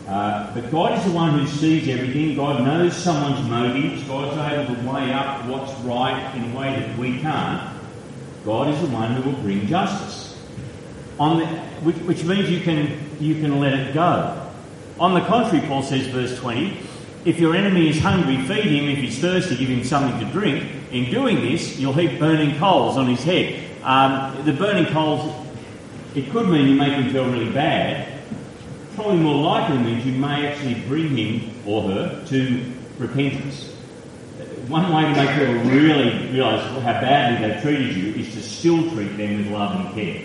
Uh, 0.06 0.52
but 0.54 0.70
God 0.70 0.98
is 0.98 1.04
the 1.04 1.12
one 1.12 1.38
who 1.38 1.46
sees 1.46 1.88
everything. 1.88 2.34
God 2.34 2.64
knows 2.64 2.96
someone's 2.96 3.48
motives. 3.48 4.02
God's 4.04 4.36
able 4.52 4.74
to 4.74 4.90
weigh 4.90 5.12
up 5.12 5.46
what's 5.46 5.72
right 5.80 6.34
in 6.34 6.50
a 6.50 6.58
way 6.58 6.80
that 6.80 6.98
we 6.98 7.20
can't. 7.20 7.78
God 8.44 8.74
is 8.74 8.80
the 8.80 8.88
one 8.88 9.12
who 9.12 9.30
will 9.30 9.40
bring 9.40 9.66
justice. 9.66 10.36
On 11.18 11.38
the, 11.38 11.46
which, 11.46 11.96
which 11.98 12.24
means 12.24 12.50
you 12.50 12.60
can, 12.60 12.98
you 13.20 13.34
can 13.34 13.60
let 13.60 13.74
it 13.74 13.94
go. 13.94 14.50
On 14.98 15.14
the 15.14 15.20
contrary, 15.20 15.66
Paul 15.66 15.82
says, 15.82 16.06
verse 16.08 16.38
20, 16.38 16.76
if 17.24 17.38
your 17.38 17.54
enemy 17.54 17.88
is 17.88 17.98
hungry, 17.98 18.38
feed 18.46 18.64
him. 18.64 18.88
If 18.88 18.98
he's 18.98 19.18
thirsty, 19.18 19.56
give 19.56 19.68
him 19.68 19.84
something 19.84 20.18
to 20.20 20.32
drink. 20.32 20.66
In 20.90 21.10
doing 21.10 21.36
this, 21.36 21.78
you'll 21.78 21.92
heap 21.92 22.18
burning 22.18 22.58
coals 22.58 22.96
on 22.96 23.06
his 23.06 23.22
head. 23.22 23.62
Um, 23.82 24.44
the 24.44 24.52
burning 24.52 24.86
coals, 24.92 25.32
it 26.14 26.30
could 26.30 26.48
mean 26.48 26.68
you 26.68 26.74
make 26.74 26.92
him 26.92 27.10
feel 27.10 27.30
really 27.30 27.52
bad. 27.52 28.20
Probably 28.94 29.18
more 29.18 29.42
likely 29.42 29.78
means 29.78 30.04
you 30.04 30.12
may 30.12 30.46
actually 30.48 30.74
bring 30.88 31.16
him 31.16 31.50
or 31.66 31.82
her 31.82 32.24
to 32.26 32.72
repentance. 32.98 33.70
One 34.68 34.92
way 34.92 35.02
to 35.02 35.10
make 35.10 35.30
people 35.30 35.70
really 35.70 36.28
realise 36.32 36.62
how 36.82 37.00
badly 37.00 37.48
they've 37.48 37.62
treated 37.62 37.96
you 37.96 38.14
is 38.14 38.32
to 38.34 38.42
still 38.42 38.90
treat 38.90 39.16
them 39.16 39.38
with 39.38 39.48
love 39.48 39.86
and 39.86 39.94
care. 39.94 40.22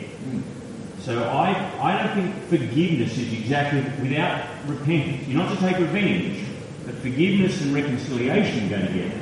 So 1.06 1.24
I, 1.24 1.52
I 1.80 2.02
don't 2.02 2.16
think 2.16 2.36
forgiveness 2.50 3.16
is 3.18 3.32
exactly 3.32 3.82
without 4.02 4.48
repentance. 4.66 5.28
You're 5.28 5.38
not 5.38 5.54
to 5.54 5.60
take 5.60 5.78
revenge, 5.78 6.44
but 6.84 6.96
forgiveness 6.96 7.62
and 7.62 7.76
reconciliation 7.76 8.70
go 8.70 8.80
together. 8.80 9.20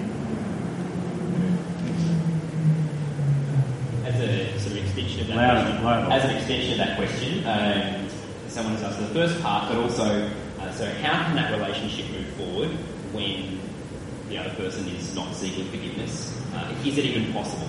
As 4.06 4.20
a 4.22 4.60
sort 4.60 4.78
of 4.78 4.86
extension 4.86 5.22
of 5.22 5.23
that 5.36 5.64
question, 5.64 5.84
louder. 5.84 6.12
as 6.12 6.24
an 6.24 6.38
extension 6.38 6.72
of 6.72 6.78
that 6.78 6.98
question, 6.98 7.46
um, 7.46 8.10
someone 8.48 8.74
has 8.76 8.84
asked 8.84 9.00
the 9.00 9.08
first 9.08 9.42
part, 9.42 9.70
but 9.70 9.78
also, 9.78 10.30
uh, 10.60 10.72
so 10.72 10.86
how 10.96 11.26
can 11.26 11.36
that 11.36 11.52
relationship 11.52 12.10
move 12.12 12.28
forward 12.34 12.70
when 13.14 13.60
the 14.30 14.38
other 14.38 14.54
person 14.56 14.88
is 14.90 15.16
not 15.16 15.34
seeking 15.36 15.68
forgiveness? 15.70 16.40
Uh, 16.54 16.74
is 16.86 16.98
it 16.98 17.06
even 17.06 17.34
possible? 17.34 17.68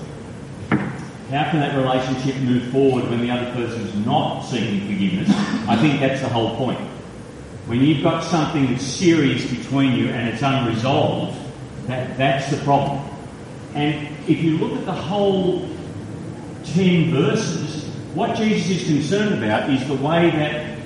How 1.31 1.51
can 1.51 1.61
that 1.61 1.77
relationship 1.77 2.37
move 2.43 2.71
forward 2.71 3.09
when 3.09 3.21
the 3.21 3.31
other 3.31 3.51
person 3.53 3.81
is 3.83 3.95
not 4.07 4.43
seeking 4.43 4.81
forgiveness? 4.81 5.31
I 5.67 5.77
think 5.77 6.01
that's 6.01 6.21
the 6.21 6.29
whole 6.29 6.57
point. 6.57 6.79
When 7.67 7.81
you've 7.81 8.03
got 8.03 8.23
something 8.23 8.67
that's 8.71 8.85
serious 8.85 9.51
between 9.51 9.93
you 9.95 10.09
and 10.09 10.29
it's 10.29 10.43
unresolved, 10.43 11.39
that, 11.87 12.17
that's 12.19 12.51
the 12.51 12.59
problem. 12.59 13.03
And 13.75 14.07
if 14.29 14.43
you 14.43 14.59
look 14.59 14.79
at 14.79 14.85
the 14.85 14.93
whole 14.93 15.67
10 16.67 17.11
verses, 17.11 17.85
what 18.15 18.37
Jesus 18.37 18.83
is 18.83 18.87
concerned 18.87 19.43
about 19.43 19.71
is 19.71 19.87
the 19.89 19.95
way 19.95 20.31
that 20.31 20.79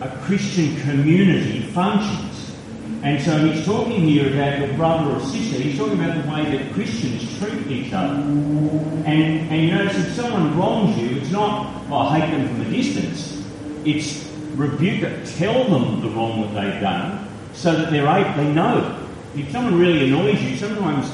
a 0.00 0.16
Christian 0.22 0.80
community 0.80 1.62
functions. 1.62 2.54
And 3.02 3.20
so 3.22 3.36
he's 3.46 3.64
talking 3.64 4.00
here 4.00 4.32
about 4.32 4.60
your 4.60 4.76
brother 4.76 5.16
or 5.16 5.20
sister. 5.20 5.60
He's 5.60 5.76
talking 5.76 6.00
about 6.02 6.22
the 6.22 6.30
way 6.30 6.56
that 6.56 6.72
Christians 6.72 7.38
treat 7.38 7.66
each 7.66 7.92
other. 7.92 8.14
And, 8.14 9.06
and 9.06 9.62
you 9.62 9.74
notice 9.74 9.96
if 9.96 10.14
someone 10.14 10.56
wrongs 10.56 10.96
you, 10.98 11.16
it's 11.16 11.30
not, 11.30 11.82
oh, 11.90 11.96
I 11.96 12.20
hate 12.20 12.30
them 12.30 12.48
from 12.48 12.60
a 12.60 12.70
distance. 12.70 13.44
It's 13.84 14.32
rebuke 14.54 15.02
it, 15.02 15.26
tell 15.36 15.64
them 15.64 16.00
the 16.00 16.08
wrong 16.10 16.42
that 16.42 16.54
they've 16.54 16.80
done, 16.80 17.28
so 17.54 17.74
that 17.74 17.90
they're 17.90 18.06
able, 18.06 18.34
they 18.36 18.52
know. 18.52 19.08
If 19.34 19.50
someone 19.50 19.78
really 19.78 20.08
annoys 20.08 20.40
you, 20.42 20.56
sometimes 20.56 21.10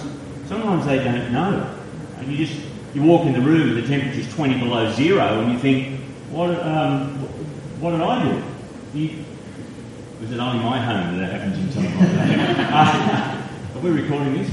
sometimes 0.48 0.86
they 0.86 1.02
don't 1.02 1.32
know. 1.32 1.74
And 2.16 2.32
you 2.32 2.46
just 2.46 2.60
you 2.94 3.02
walk 3.02 3.26
in 3.26 3.32
the 3.32 3.40
room 3.40 3.70
and 3.70 3.76
the 3.76 3.86
temperature's 3.86 4.32
20 4.34 4.58
below 4.58 4.92
zero, 4.92 5.40
and 5.40 5.52
you 5.52 5.58
think, 5.58 6.00
what 6.30 6.50
um, 6.64 7.16
what 7.80 7.92
did 7.92 8.00
I 8.00 8.24
do? 8.24 8.42
You, 8.98 9.24
was 10.20 10.32
it 10.32 10.38
only 10.38 10.62
my 10.64 10.80
home 10.80 11.18
that 11.18 11.32
happens 11.32 11.76
in 11.76 11.84
like 11.84 11.98
that? 11.98 13.44
Uh, 13.74 13.78
are 13.78 13.80
we 13.80 13.90
recording 13.90 14.34
this? 14.34 14.50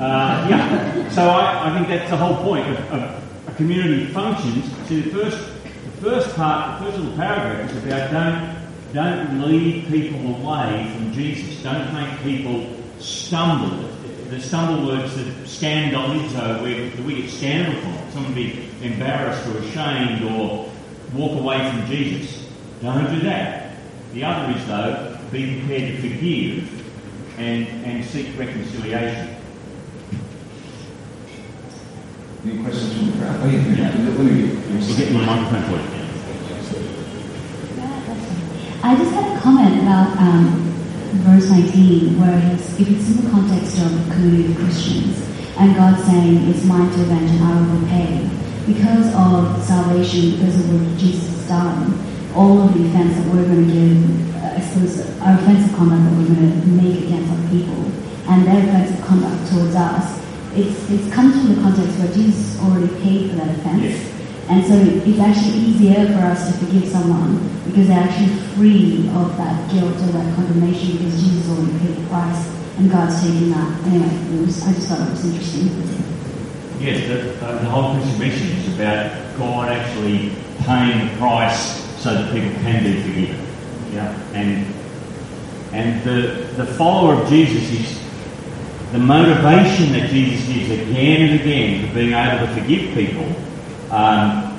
Uh, 0.00 0.46
yeah. 0.48 1.08
So 1.10 1.28
I, 1.28 1.70
I 1.70 1.76
think 1.76 1.88
that's 1.88 2.10
the 2.10 2.16
whole 2.16 2.36
point 2.36 2.68
of, 2.68 2.78
of 2.92 3.48
a 3.48 3.54
community 3.56 4.06
functions. 4.06 4.64
See, 4.86 5.00
the 5.00 5.10
first, 5.10 5.38
the 5.64 6.10
first 6.10 6.36
part, 6.36 6.80
the 6.80 6.86
first 6.86 6.98
little 6.98 7.16
paragraph 7.16 7.70
is 7.70 7.84
about 7.84 8.10
don't, 8.12 8.94
don't 8.94 9.48
lead 9.48 9.86
people 9.88 10.36
away 10.36 10.92
from 10.94 11.12
Jesus. 11.12 11.62
Don't 11.62 11.92
make 11.94 12.22
people 12.22 12.66
stumble. 12.98 13.91
The 14.32 14.40
stumble 14.40 14.86
words 14.86 15.14
that 15.16 15.26
scandalizo, 15.44 16.62
where 16.62 16.88
do 16.88 17.02
we 17.02 17.20
get 17.20 17.30
scandal 17.30 17.78
from? 17.82 18.12
Someone 18.12 18.32
be 18.32 18.66
embarrassed 18.80 19.46
or 19.46 19.58
ashamed 19.58 20.24
or 20.24 20.72
walk 21.12 21.38
away 21.38 21.70
from 21.70 21.84
Jesus. 21.86 22.48
Don't 22.80 23.12
do 23.12 23.20
that. 23.26 23.76
The 24.14 24.24
other 24.24 24.58
is, 24.58 24.66
though, 24.66 25.18
be 25.30 25.58
prepared 25.60 25.96
to 25.96 26.00
forgive 26.00 27.38
and, 27.38 27.66
and 27.84 28.02
seek 28.06 28.28
reconciliation. 28.38 29.36
Any 32.46 32.62
questions 32.62 32.94
from 32.94 33.10
the 33.10 33.16
crowd? 33.18 33.38
Oh, 33.42 33.46
yeah, 33.50 33.58
yeah. 33.68 33.90
Let 33.90 34.18
me 34.18 34.44
We'll 34.78 34.96
get 34.96 35.10
you 35.12 35.18
a 35.18 35.26
microphone 35.26 35.62
for 35.64 35.72
you. 35.72 36.02
I 38.82 38.96
just 38.96 39.12
had 39.12 39.36
a 39.36 39.40
comment 39.42 39.82
about 39.82 40.16
um, 40.16 40.61
verse 41.20 41.50
19, 41.50 42.20
where 42.20 42.38
it's, 42.54 42.78
if 42.80 42.88
it's 42.88 43.08
in 43.10 43.24
the 43.24 43.30
context 43.30 43.78
of 43.78 43.92
a 43.92 44.14
community 44.14 44.52
of 44.52 44.58
Christians, 44.58 45.20
and 45.58 45.76
God 45.76 45.98
saying, 46.06 46.48
It's 46.48 46.64
mine 46.64 46.90
to 46.90 47.02
avenge 47.02 47.30
and 47.30 47.44
I 47.44 47.60
will 47.60 47.80
repay. 47.80 48.28
Because 48.66 49.12
of 49.14 49.62
salvation, 49.62 50.32
because 50.32 50.58
of 50.60 50.72
what 50.72 50.98
Jesus 50.98 51.28
has 51.28 51.48
done, 51.48 51.98
all 52.34 52.62
of 52.62 52.74
the 52.74 52.88
offense 52.88 53.16
that 53.16 53.26
we're 53.34 53.44
going 53.44 53.66
to 53.66 53.72
give, 53.72 54.36
uh, 54.36 54.60
suppose, 54.60 55.00
our 55.20 55.38
offensive 55.38 55.76
conduct 55.76 56.02
that 56.04 56.16
we're 56.16 56.34
going 56.34 56.60
to 56.60 56.66
make 56.68 57.04
against 57.04 57.30
other 57.30 57.48
people, 57.48 57.84
and 58.30 58.46
their 58.46 58.58
offensive 58.58 59.04
conduct 59.04 59.50
towards 59.52 59.74
us, 59.74 60.22
it's, 60.54 60.90
it's 60.90 61.12
comes 61.12 61.34
from 61.34 61.54
the 61.54 61.60
context 61.60 61.98
where 61.98 62.12
Jesus 62.12 62.58
already 62.60 62.88
paid 63.02 63.30
for 63.30 63.36
that 63.36 63.58
offense. 63.58 63.82
Yes. 63.82 64.11
And 64.48 64.64
so 64.66 64.74
it's 64.74 65.20
actually 65.20 65.58
easier 65.58 66.06
for 66.06 66.24
us 66.26 66.50
to 66.50 66.64
forgive 66.64 66.88
someone 66.88 67.38
because 67.64 67.88
they're 67.88 68.02
actually 68.02 68.34
free 68.54 69.08
of 69.14 69.36
that 69.36 69.70
guilt 69.70 69.94
or 69.94 70.12
that 70.12 70.34
condemnation 70.34 70.98
because 70.98 71.22
Jesus 71.22 71.48
already 71.48 71.78
paid 71.78 71.96
the 71.96 72.06
price 72.08 72.48
and 72.78 72.90
God's 72.90 73.20
taking 73.22 73.50
that. 73.50 73.86
Anyway, 73.86 74.06
it 74.06 74.46
was, 74.46 74.62
I 74.66 74.72
just 74.72 74.88
thought 74.88 75.00
it 75.06 75.10
was 75.10 75.24
interesting. 75.24 75.68
Yes, 76.80 77.06
the, 77.06 77.46
uh, 77.46 77.62
the 77.62 77.70
whole 77.70 77.94
Christian 77.94 78.18
message 78.18 78.66
is 78.66 78.74
about 78.74 79.38
God 79.38 79.70
actually 79.70 80.32
paying 80.64 81.08
the 81.08 81.16
price 81.16 81.80
so 82.02 82.12
that 82.14 82.32
people 82.32 82.50
can 82.62 82.82
be 82.82 83.02
forgiven. 83.02 83.46
Yeah, 83.92 84.32
and 84.32 84.66
and 85.72 86.02
the 86.02 86.44
the 86.56 86.66
follower 86.74 87.22
of 87.22 87.28
Jesus 87.28 87.70
is 87.70 88.02
the 88.90 88.98
motivation 88.98 89.92
that 89.92 90.10
Jesus 90.10 90.46
gives 90.46 90.70
again 90.70 91.30
and 91.30 91.40
again 91.40 91.88
for 91.88 91.94
being 91.94 92.12
able 92.12 92.46
to 92.46 92.60
forgive 92.60 92.94
people. 92.94 93.26
Um, 93.92 94.58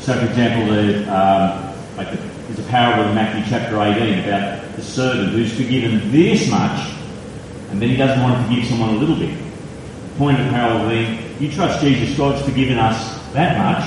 so, 0.00 0.18
for 0.18 0.24
example, 0.24 0.74
the, 0.74 1.04
um, 1.14 1.76
like 1.98 2.10
the, 2.12 2.16
there's 2.16 2.66
a 2.66 2.70
parable 2.70 3.10
in 3.10 3.14
Matthew 3.14 3.44
chapter 3.46 3.78
18 3.78 4.24
about 4.24 4.74
the 4.74 4.80
servant 4.80 5.32
who's 5.32 5.54
forgiven 5.54 6.10
this 6.10 6.48
much, 6.48 6.90
and 7.70 7.80
then 7.80 7.90
he 7.90 7.96
doesn't 7.96 8.22
want 8.22 8.38
to 8.38 8.48
forgive 8.48 8.66
someone 8.70 8.94
a 8.94 8.98
little 8.98 9.16
bit. 9.16 9.36
The 9.36 10.18
point 10.18 10.40
of 10.40 10.46
the 10.46 10.52
parable 10.52 10.88
being, 10.88 11.18
you 11.38 11.52
trust 11.52 11.82
Jesus, 11.82 12.16
God's 12.16 12.42
forgiven 12.42 12.78
us 12.78 13.20
that 13.34 13.58
much, 13.58 13.84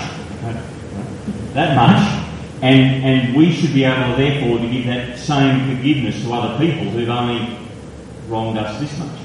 that 1.55 1.75
much, 1.75 2.23
And, 2.61 3.03
and 3.03 3.35
we 3.35 3.51
should 3.51 3.73
be 3.73 3.85
able, 3.85 4.15
to, 4.15 4.21
therefore, 4.21 4.59
to 4.59 4.69
give 4.69 4.85
that 4.85 5.17
same 5.17 5.75
forgiveness 5.75 6.21
to 6.21 6.31
other 6.33 6.63
people 6.63 6.85
who've 6.91 7.09
only 7.09 7.57
wronged 8.27 8.59
us 8.59 8.79
this 8.79 8.95
much. 8.99 9.19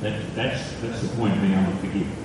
That, 0.00 0.34
that's, 0.34 0.72
that's 0.82 1.02
the 1.02 1.16
point 1.16 1.34
of 1.34 1.40
being 1.40 1.54
able 1.54 1.70
to 1.70 1.78
forgive. 1.78 2.19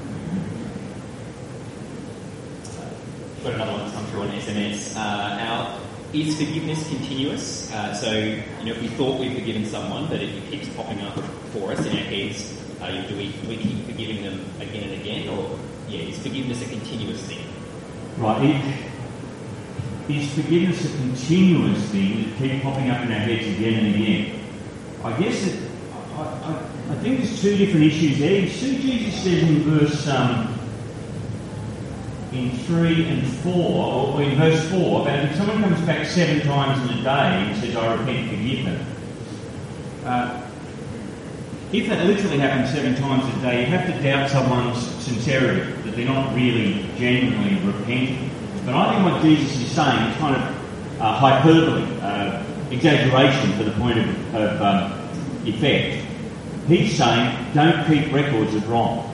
Got 3.46 3.54
another 3.54 3.74
one 3.74 3.92
come 3.92 4.06
through 4.08 4.22
on 4.22 4.30
SMS. 4.30 4.96
Uh, 4.96 5.38
our, 5.40 5.80
is 6.14 6.36
forgiveness 6.36 6.90
continuous? 6.90 7.72
Uh, 7.72 7.94
so, 7.94 8.12
you 8.12 8.42
know, 8.66 8.72
if 8.72 8.82
we 8.82 8.88
thought 8.88 9.20
we'd 9.20 9.36
forgiven 9.36 9.64
someone, 9.68 10.08
but 10.08 10.20
it 10.20 10.50
keeps 10.50 10.68
popping 10.70 11.00
up 11.02 11.14
for 11.54 11.72
us 11.72 11.86
in 11.86 11.92
our 11.92 12.04
heads, 12.06 12.60
uh, 12.82 12.90
do, 13.08 13.16
we, 13.16 13.28
do 13.34 13.48
we 13.48 13.58
keep 13.58 13.86
forgiving 13.86 14.24
them 14.24 14.44
again 14.60 14.90
and 14.90 15.00
again? 15.00 15.30
Or, 15.30 15.60
yeah, 15.88 16.00
is 16.00 16.18
forgiveness 16.24 16.64
a 16.64 16.70
continuous 16.70 17.22
thing? 17.22 17.46
Right. 18.18 18.80
Is 20.10 20.34
forgiveness 20.34 20.84
a 20.84 20.98
continuous 20.98 21.84
thing 21.92 22.24
that 22.24 22.38
keeps 22.40 22.64
popping 22.64 22.90
up 22.90 23.04
in 23.04 23.12
our 23.12 23.20
heads 23.20 23.46
again 23.46 23.86
and 23.86 23.96
again? 23.96 24.40
I 25.04 25.20
guess 25.20 25.46
it, 25.46 25.70
I, 26.16 26.22
I, 26.22 26.94
I 26.94 26.96
think 26.96 27.20
there's 27.20 27.40
two 27.40 27.56
different 27.58 27.86
issues 27.86 28.18
there. 28.18 28.40
You 28.40 28.50
see, 28.50 28.82
Jesus 28.82 29.24
says 29.24 29.44
in 29.44 29.62
verse 29.62 30.08
um, 30.08 30.55
in 32.36 32.52
three 32.52 33.06
and 33.08 33.26
four, 33.28 34.14
or 34.14 34.22
in 34.22 34.36
verse 34.36 34.68
four, 34.70 35.02
about 35.02 35.26
if 35.26 35.36
someone 35.36 35.62
comes 35.62 35.82
back 35.82 36.06
seven 36.06 36.42
times 36.46 36.90
in 36.90 36.98
a 36.98 37.04
day 37.04 37.10
and 37.10 37.58
says, 37.58 37.76
"I 37.76 37.94
repent, 37.96 38.30
forgive 38.30 38.66
them." 38.66 38.86
Uh, 40.06 40.42
if 41.72 41.90
that 41.90 42.06
literally 42.06 42.38
happens 42.38 42.72
seven 42.72 42.96
times 42.96 43.26
a 43.36 43.42
day, 43.42 43.62
you 43.62 43.66
have 43.68 43.86
to 43.88 44.02
doubt 44.02 44.30
someone's 44.30 44.78
sincerity, 45.04 45.72
that 45.84 45.96
they're 45.96 46.06
not 46.06 46.34
really 46.36 46.86
genuinely 46.98 47.56
repenting. 47.66 48.30
But 48.66 48.76
I 48.76 48.94
think 48.94 49.12
what 49.12 49.22
Jesus 49.22 49.60
is 49.60 49.72
saying 49.72 50.12
is 50.12 50.18
kind 50.18 50.36
of 50.36 51.02
uh, 51.02 51.14
hyperbole, 51.14 51.86
uh, 52.02 52.44
exaggeration 52.72 53.52
for 53.58 53.64
the 53.64 53.72
point 53.72 54.00
of, 54.00 54.36
of 54.36 54.62
um, 54.62 54.92
effect. 55.46 56.04
He's 56.68 56.98
saying, 56.98 57.54
don't 57.54 57.86
keep 57.88 58.12
records 58.14 58.56
of 58.56 58.68
wrong. 58.70 59.14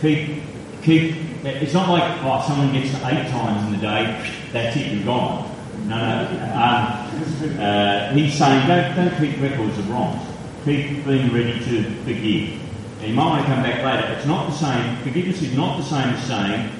Keep, 0.00 0.42
keep. 0.82 1.16
It's 1.44 1.74
not 1.74 1.88
like 1.88 2.22
oh, 2.22 2.44
someone 2.46 2.72
gets 2.72 2.90
to 2.90 2.96
eight 3.08 3.28
times 3.30 3.66
in 3.66 3.72
the 3.72 3.86
day, 3.86 4.32
that's 4.52 4.76
it, 4.76 4.92
you're 4.92 5.04
gone. 5.04 5.50
No, 5.86 5.96
no. 5.96 6.44
Um, 6.54 7.60
uh, 7.60 8.12
he's 8.14 8.34
saying, 8.38 8.66
don't, 8.66 8.96
don't 8.96 9.18
keep 9.18 9.40
records 9.40 9.78
of 9.78 9.90
wrongs 9.90 10.34
keep 10.64 11.04
being 11.04 11.30
ready 11.32 11.58
to 11.58 11.82
forgive. 12.04 12.60
Now 13.00 13.06
you 13.06 13.14
might 13.14 13.26
want 13.26 13.42
to 13.42 13.52
come 13.52 13.62
back 13.62 13.84
later. 13.84 14.14
It's 14.14 14.26
not 14.26 14.46
the 14.48 14.56
same. 14.56 14.96
Forgiveness 15.02 15.42
is 15.42 15.54
not 15.54 15.76
the 15.76 15.84
same 15.84 16.08
as 16.08 16.26
saying 16.26 16.70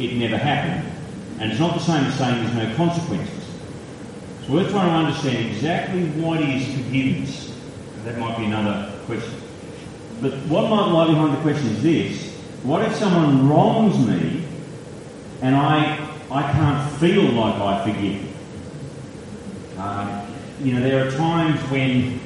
it 0.00 0.16
never 0.16 0.36
happened, 0.36 0.90
and 1.38 1.52
it's 1.52 1.60
not 1.60 1.74
the 1.74 1.80
same 1.80 2.04
as 2.04 2.18
saying 2.18 2.42
there's 2.42 2.68
no 2.68 2.74
consequences. 2.74 3.44
So 4.44 4.54
we're 4.54 4.68
trying 4.68 4.88
to 4.88 5.08
understand 5.08 5.54
exactly 5.54 6.06
what 6.20 6.40
is 6.40 6.66
forgiveness. 6.74 7.56
That 8.04 8.18
might 8.18 8.36
be 8.36 8.46
another 8.46 8.92
question. 9.06 9.40
But 10.20 10.32
what 10.46 10.68
might 10.68 10.90
lie 10.90 11.06
behind 11.06 11.36
the 11.36 11.40
question 11.42 11.68
is 11.68 11.82
this: 11.82 12.31
What 12.62 12.82
if 12.82 12.94
someone 12.94 13.48
wrongs 13.48 13.98
me, 14.06 14.44
and 15.40 15.56
I 15.56 15.98
I 16.30 16.42
can't 16.52 16.92
feel 17.00 17.24
like 17.32 17.54
I 17.56 17.84
forgive? 17.84 18.32
Um, 19.78 20.26
you 20.62 20.74
know, 20.74 20.80
there 20.80 21.06
are 21.06 21.10
times 21.10 21.60
when 21.70 22.20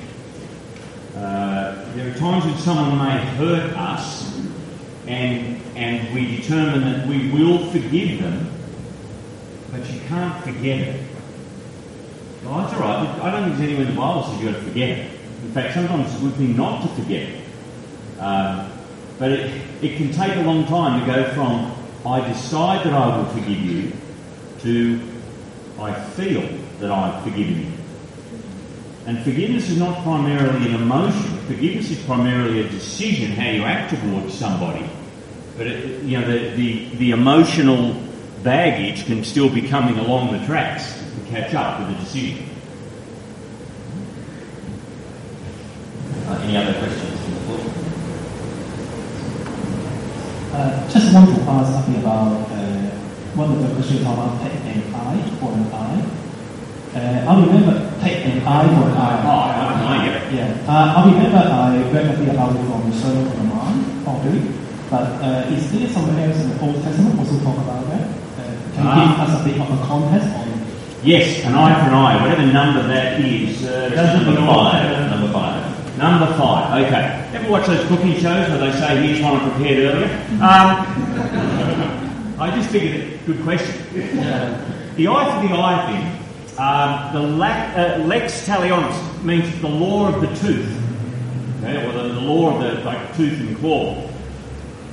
uh, 1.16 1.90
there 1.94 2.10
are 2.10 2.14
times 2.18 2.44
when 2.44 2.56
someone 2.58 2.98
may 2.98 3.18
hurt 3.36 3.72
us 3.78 4.38
and, 5.06 5.58
and 5.74 6.14
we 6.14 6.36
determine 6.36 6.80
that 6.82 7.06
we 7.06 7.30
will 7.30 7.70
forgive 7.70 8.20
them, 8.20 8.50
but 9.70 9.90
you 9.90 10.00
can't 10.00 10.44
forget 10.44 10.80
it. 10.80 11.06
That's 12.44 12.74
all 12.74 12.80
right. 12.80 13.08
I 13.22 13.30
don't 13.30 13.44
think 13.44 13.56
there's 13.56 13.70
anywhere 13.70 13.86
in 13.86 13.94
the 13.94 14.00
Bible 14.00 14.22
says 14.24 14.42
you've 14.42 14.52
got 14.52 14.60
to 14.60 14.66
forget 14.66 14.88
it. 14.90 15.10
In 15.44 15.52
fact, 15.52 15.74
sometimes 15.74 16.12
it's 16.12 16.20
a 16.20 16.24
good 16.24 16.34
thing 16.34 16.56
not 16.56 16.82
to 16.82 16.88
forget 16.88 17.22
it. 17.22 17.44
Uh, 18.20 18.68
but 19.18 19.32
it, 19.32 19.62
it 19.82 19.96
can 19.96 20.12
take 20.12 20.36
a 20.36 20.42
long 20.42 20.66
time 20.66 21.00
to 21.00 21.06
go 21.06 21.32
from 21.34 21.72
I 22.06 22.26
decide 22.28 22.86
that 22.86 22.92
I 22.92 23.16
will 23.16 23.26
forgive 23.26 23.58
you 23.58 23.92
to 24.60 25.00
I 25.78 25.92
feel 25.92 26.42
that 26.80 26.90
I've 26.90 27.22
forgiven 27.24 27.60
you. 27.60 27.72
And 29.06 29.22
forgiveness 29.22 29.68
is 29.68 29.78
not 29.78 30.02
primarily 30.02 30.66
an 30.66 30.74
emotion. 30.74 31.38
Forgiveness 31.46 31.90
is 31.90 32.02
primarily 32.04 32.60
a 32.60 32.68
decision 32.68 33.32
how 33.32 33.50
you 33.50 33.62
act 33.62 33.94
towards 33.94 34.34
somebody. 34.34 34.88
But 35.56 35.68
it, 35.68 36.02
you 36.02 36.20
know, 36.20 36.26
the, 36.26 36.50
the, 36.56 36.88
the 36.96 37.10
emotional 37.12 37.94
baggage 38.42 39.06
can 39.06 39.22
still 39.24 39.48
be 39.48 39.68
coming 39.68 39.98
along 39.98 40.32
the 40.32 40.44
tracks 40.44 40.92
to 40.92 41.30
catch 41.30 41.54
up 41.54 41.80
with 41.80 41.88
the 41.90 42.04
decision. 42.04 42.48
Uh, 46.26 46.40
any 46.42 46.56
other 46.56 46.76
questions 46.78 47.20
from 47.20 47.34
the 47.34 47.40
floor? 47.40 47.86
Uh, 50.56 50.88
just 50.88 51.12
want 51.12 51.28
to 51.28 51.36
ask 51.52 51.68
something 51.68 52.00
about 52.00 52.32
uh, 52.48 52.88
one 53.36 53.52
of 53.52 53.60
the 53.60 53.68
questions 53.76 54.00
about 54.00 54.40
take 54.40 54.56
an 54.64 54.80
eye 54.96 55.20
for 55.36 55.52
an 55.52 55.68
eye. 55.68 56.00
Uh, 56.96 57.28
I 57.28 57.44
remember 57.44 57.76
take 58.00 58.24
an 58.24 58.40
eye 58.40 58.64
for 58.64 58.88
an 58.88 58.96
eye. 58.96 59.20
Oh, 59.20 59.44
I 59.44 59.68
don't 59.68 59.84
know, 59.84 59.96
yeah. 60.00 60.56
Yeah. 60.56 60.64
Uh, 60.64 60.96
I 60.96 61.12
remember 61.12 61.44
I 61.44 61.76
read 61.92 62.08
a 62.08 62.16
bit 62.16 62.32
about 62.32 62.56
it 62.56 62.64
from 62.64 62.88
the 62.88 62.96
Sermon 62.96 63.28
on 63.28 63.36
the 63.36 63.44
Mount, 63.52 64.04
probably. 64.04 64.40
But 64.88 65.20
uh, 65.20 65.52
is 65.52 65.60
there 65.76 65.92
somewhere 65.92 66.24
else 66.24 66.40
in 66.40 66.48
the 66.48 66.60
Old 66.64 66.80
Testament 66.80 67.18
also 67.20 67.36
talk 67.44 67.60
about 67.60 67.84
that? 67.92 68.08
Uh, 68.40 68.56
can 68.72 68.80
you 68.80 69.12
give 69.12 69.28
us 69.28 69.32
a 69.36 69.44
bit 69.44 69.60
of 69.60 69.68
a 69.68 69.78
context 69.84 70.32
on 70.40 70.46
Yes, 71.04 71.44
an 71.44 71.52
eye 71.52 71.76
for 71.84 71.92
an 71.92 72.00
eye, 72.00 72.16
whatever 72.22 72.46
number 72.50 72.82
that 72.88 73.20
is. 73.20 73.62
Uh, 73.62 73.92
number 74.24 74.40
five. 74.40 75.15
Number 75.96 76.26
five. 76.36 76.84
Okay. 76.84 77.30
Ever 77.34 77.50
watch 77.50 77.66
those 77.66 77.86
cooking 77.88 78.12
shows 78.14 78.48
where 78.50 78.58
they 78.58 78.72
say, 78.72 79.06
here's 79.06 79.22
one 79.22 79.36
I 79.36 79.48
prepared 79.50 79.94
earlier? 79.94 80.10
Um, 80.34 82.36
I 82.38 82.50
just 82.54 82.68
figured, 82.70 82.94
it, 82.96 83.26
good 83.26 83.42
question. 83.42 83.72
The 84.96 85.08
eye 85.08 85.40
for 85.40 85.48
the 85.48 85.54
eye 85.54 85.86
thing, 85.86 86.58
um, 86.58 87.12
the 87.14 87.20
lac, 87.36 87.76
uh, 87.76 87.98
lex 88.04 88.46
talionis 88.46 89.22
means 89.22 89.60
the 89.60 89.68
law 89.68 90.08
of 90.08 90.20
the 90.20 90.28
tooth, 90.36 90.82
okay, 91.60 91.86
or 91.86 91.92
the, 91.92 92.08
the 92.14 92.20
law 92.20 92.54
of 92.54 92.60
the 92.62 92.82
like 92.82 93.16
tooth 93.16 93.40
and 93.40 93.56
claw. 93.58 94.06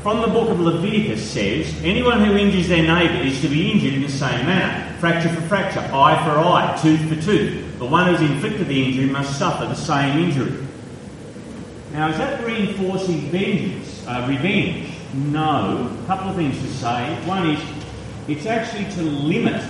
From 0.02 0.22
the 0.22 0.28
book 0.28 0.50
of 0.50 0.60
Leviticus 0.60 1.32
says, 1.32 1.74
anyone 1.84 2.24
who 2.24 2.36
injures 2.36 2.68
their 2.68 2.84
neighbour 2.84 3.26
is 3.26 3.40
to 3.42 3.48
be 3.48 3.72
injured 3.72 3.94
in 3.94 4.02
the 4.02 4.10
same 4.10 4.46
manner. 4.46 4.98
Fracture 5.00 5.30
for 5.30 5.42
fracture, 5.42 5.80
eye 5.80 6.22
for 6.26 6.38
eye, 6.40 6.78
tooth 6.82 7.08
for 7.08 7.16
tooth. 7.22 7.80
The 7.80 7.86
one 7.86 8.14
who's 8.14 8.30
inflicted 8.30 8.68
the 8.68 8.86
injury 8.86 9.06
must 9.06 9.38
suffer 9.38 9.66
the 9.66 9.76
same 9.76 10.20
injury. 10.20 10.63
Now, 11.94 12.10
is 12.10 12.18
that 12.18 12.44
reinforcing 12.44 13.20
vengeance, 13.30 14.04
uh, 14.08 14.26
revenge? 14.28 14.90
No. 15.14 15.96
A 16.04 16.08
couple 16.08 16.32
of 16.32 16.36
things 16.36 16.60
to 16.60 16.68
say. 16.68 17.16
One 17.28 17.52
is, 17.52 17.64
it's 18.28 18.48
actually 18.48 18.86
to 18.96 19.04
limit 19.04 19.64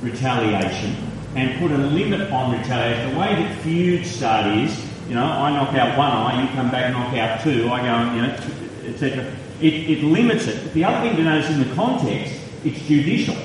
retaliation 0.00 0.94
and 1.34 1.58
put 1.58 1.72
a 1.72 1.78
limit 1.78 2.30
on 2.30 2.56
retaliation. 2.56 3.12
The 3.12 3.18
way 3.18 3.34
that 3.34 3.58
feuds 3.62 4.08
start 4.08 4.46
is, 4.56 4.86
you 5.08 5.16
know, 5.16 5.24
I 5.24 5.50
knock 5.50 5.74
out 5.74 5.98
one 5.98 6.12
eye, 6.12 6.42
you 6.42 6.48
come 6.54 6.70
back 6.70 6.84
and 6.84 6.94
knock 6.94 7.12
out 7.14 7.42
two, 7.42 7.68
I 7.70 7.80
go, 7.80 8.14
you 8.14 8.22
know, 8.22 8.92
etc. 8.94 9.34
It, 9.60 9.74
it 9.90 10.04
limits 10.04 10.46
it. 10.46 10.62
But 10.62 10.74
the 10.74 10.84
other 10.84 11.08
thing 11.08 11.16
to 11.16 11.24
notice 11.24 11.50
in 11.50 11.58
the 11.58 11.74
context, 11.74 12.34
it's 12.64 12.80
judicial. 12.86 13.36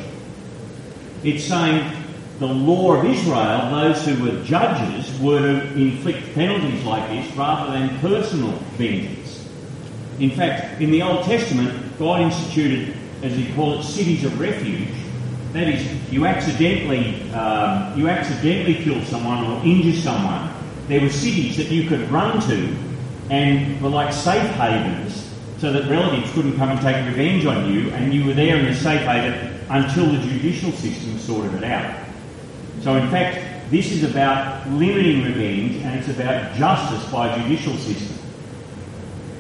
It's 1.24 1.44
saying 1.44 1.92
the 2.38 2.46
law 2.46 2.94
of 2.94 3.06
Israel, 3.06 3.72
those 3.72 4.06
who 4.06 4.24
were 4.24 4.44
judges, 4.44 5.07
were 5.20 5.40
to 5.40 5.74
inflict 5.74 6.34
penalties 6.34 6.84
like 6.84 7.10
this 7.10 7.36
rather 7.36 7.72
than 7.72 7.98
personal 8.00 8.52
vengeance. 8.78 9.48
In 10.20 10.32
fact, 10.32 10.82
in 10.82 10.92
the 10.92 11.02
Old 11.02 11.26
Testament, 11.26 11.98
God 12.00 12.22
instituted, 12.22 12.96
as 13.22 13.34
he 13.36 13.52
called 13.54 13.82
it, 13.82 13.84
cities 13.84 14.24
of 14.24 14.40
refuge. 14.40 14.90
That 15.54 15.68
is, 15.68 16.12
you 16.12 16.26
accidentally 16.26 17.32
um, 17.32 17.98
you 17.98 18.10
accidentally 18.10 18.76
kill 18.84 19.04
someone 19.06 19.44
or 19.46 19.64
injure 19.64 20.00
someone. 20.00 20.54
There 20.88 21.02
were 21.02 21.10
cities 21.10 21.58
that 21.58 21.68
you 21.68 21.88
could 21.88 22.10
run 22.12 22.42
to, 22.48 22.76
and 23.30 23.82
were 23.82 23.90
like 23.90 24.14
safe 24.14 24.50
havens, 24.54 25.32
so 25.58 25.72
that 25.72 25.90
relatives 25.90 26.32
couldn't 26.34 26.58
come 26.58 26.70
and 26.70 26.82
take 26.82 27.06
revenge 27.08 27.46
on 27.46 27.72
you, 27.72 27.90
and 27.92 28.14
you 28.14 28.26
were 28.26 28.34
there 28.34 28.58
in 28.58 28.66
the 28.66 28.76
safe 28.76 29.02
haven 29.02 29.60
until 29.70 30.06
the 30.12 30.20
judicial 30.20 30.72
system 30.72 31.18
sorted 31.18 31.54
it 31.56 31.64
out. 31.64 32.06
So, 32.82 32.96
in 32.96 33.10
fact, 33.10 33.47
this 33.70 33.92
is 33.92 34.04
about 34.04 34.70
limiting 34.70 35.24
revenge 35.24 35.76
and 35.84 36.00
it's 36.00 36.08
about 36.08 36.56
justice 36.56 37.04
by 37.12 37.38
judicial 37.38 37.76
system. 37.76 38.16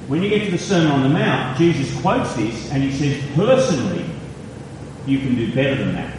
When 0.08 0.22
you 0.22 0.30
get 0.30 0.46
to 0.46 0.52
the 0.52 0.58
Sermon 0.58 0.92
on 0.92 1.04
the 1.04 1.10
Mount, 1.10 1.58
Jesus 1.58 2.00
quotes 2.02 2.34
this 2.36 2.70
and 2.72 2.84
he 2.84 2.92
says, 2.92 3.24
personally, 3.36 4.06
you 5.06 5.20
can 5.20 5.36
do 5.36 5.54
better 5.54 5.76
than 5.76 5.94
that. 5.96 6.14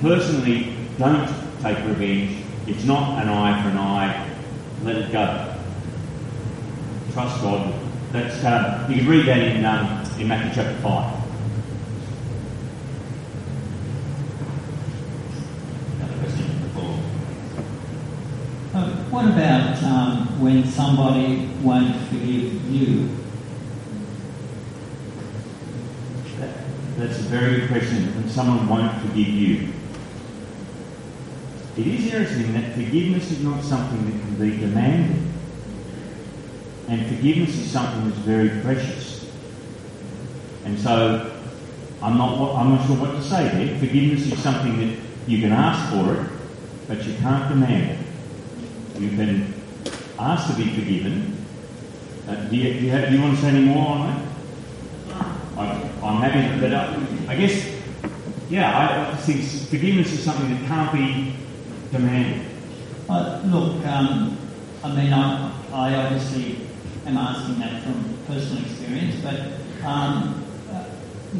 Personally, 0.00 0.76
don't 0.98 1.26
take 1.62 1.78
revenge. 1.86 2.44
It's 2.66 2.84
not 2.84 3.22
an 3.22 3.30
eye 3.30 3.62
for 3.62 3.70
an 3.70 3.78
eye. 3.78 4.30
Let 4.82 4.96
it 4.96 5.12
go. 5.12 5.54
Trust 7.12 7.40
God. 7.40 7.74
That's, 8.12 8.44
um, 8.44 8.90
you 8.92 8.98
can 8.98 9.08
read 9.08 9.26
that 9.26 9.38
in, 9.38 9.64
um, 9.64 10.04
in 10.20 10.28
Matthew 10.28 10.52
chapter 10.54 10.78
5. 10.82 11.23
What 19.14 19.26
about 19.26 19.80
um, 19.84 20.42
when 20.42 20.66
somebody 20.66 21.46
won't 21.62 21.94
forgive 22.08 22.68
you? 22.68 23.08
That, 26.40 26.50
that's 26.96 27.20
a 27.20 27.22
very 27.22 27.60
good 27.60 27.68
question. 27.68 28.12
When 28.16 28.28
someone 28.28 28.68
won't 28.68 29.00
forgive 29.02 29.28
you. 29.28 29.68
It 31.76 31.86
is 31.86 32.06
interesting 32.06 32.54
that 32.54 32.74
forgiveness 32.74 33.30
is 33.30 33.40
not 33.44 33.62
something 33.62 34.04
that 34.04 34.20
can 34.20 34.34
be 34.34 34.56
demanded. 34.58 35.22
And 36.88 37.06
forgiveness 37.06 37.56
is 37.56 37.70
something 37.70 38.10
that's 38.10 38.20
very 38.22 38.60
precious. 38.62 39.30
And 40.64 40.76
so 40.76 41.40
I'm 42.02 42.18
not, 42.18 42.56
I'm 42.56 42.70
not 42.70 42.84
sure 42.88 42.96
what 42.96 43.12
to 43.12 43.22
say 43.22 43.48
there. 43.48 43.78
Forgiveness 43.78 44.26
is 44.32 44.42
something 44.42 44.76
that 44.80 44.98
you 45.28 45.40
can 45.40 45.52
ask 45.52 45.92
for 45.92 46.14
it, 46.14 46.30
but 46.88 47.04
you 47.06 47.14
can't 47.14 47.48
demand 47.48 47.92
it. 47.92 48.03
You 48.98 49.10
can 49.10 49.54
ask 50.18 50.50
to 50.50 50.56
be 50.56 50.70
forgiven. 50.74 51.36
Uh, 52.28 52.34
do, 52.48 52.56
you, 52.56 52.74
do, 52.74 52.80
you 52.86 52.90
have, 52.90 53.08
do 53.08 53.16
you 53.16 53.22
want 53.22 53.34
to 53.36 53.42
say 53.42 53.48
any 53.48 53.64
more 53.64 53.86
on 53.88 54.06
that? 54.06 54.34
I'm, 55.56 56.04
I'm 56.04 56.22
happy, 56.22 56.60
but 56.60 56.72
uh, 56.72 57.00
I 57.28 57.36
guess, 57.36 57.70
yeah, 58.48 59.10
I 59.12 59.16
think 59.16 59.44
forgiveness 59.68 60.12
is 60.12 60.22
something 60.24 60.50
that 60.50 60.66
can't 60.66 60.92
be 60.92 61.34
demanded. 61.92 62.46
Uh, 63.08 63.42
look, 63.46 63.84
um, 63.86 64.38
I 64.82 64.94
mean, 64.94 65.12
I, 65.12 65.52
I 65.72 65.94
obviously 65.94 66.58
am 67.06 67.18
asking 67.18 67.58
that 67.60 67.82
from 67.82 68.18
personal 68.26 68.64
experience, 68.64 69.16
but 69.22 69.86
um, 69.86 70.42
uh, 70.72 70.86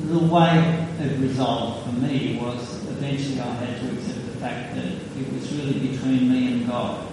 the 0.08 0.18
way 0.18 0.86
it 1.00 1.18
resolved 1.20 1.86
for 1.86 1.92
me 1.92 2.38
was 2.40 2.84
eventually 2.88 3.40
I 3.40 3.46
had 3.54 3.80
to 3.80 3.96
accept 3.96 4.26
the 4.26 4.38
fact 4.40 4.74
that 4.74 4.84
it 4.84 5.32
was 5.32 5.52
really 5.52 5.88
between 5.88 6.30
me 6.30 6.52
and 6.52 6.68
God, 6.68 7.06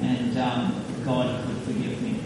and 0.00 0.36
um, 0.38 0.84
God 1.04 1.46
could 1.46 1.56
forgive 1.62 2.02
me, 2.02 2.20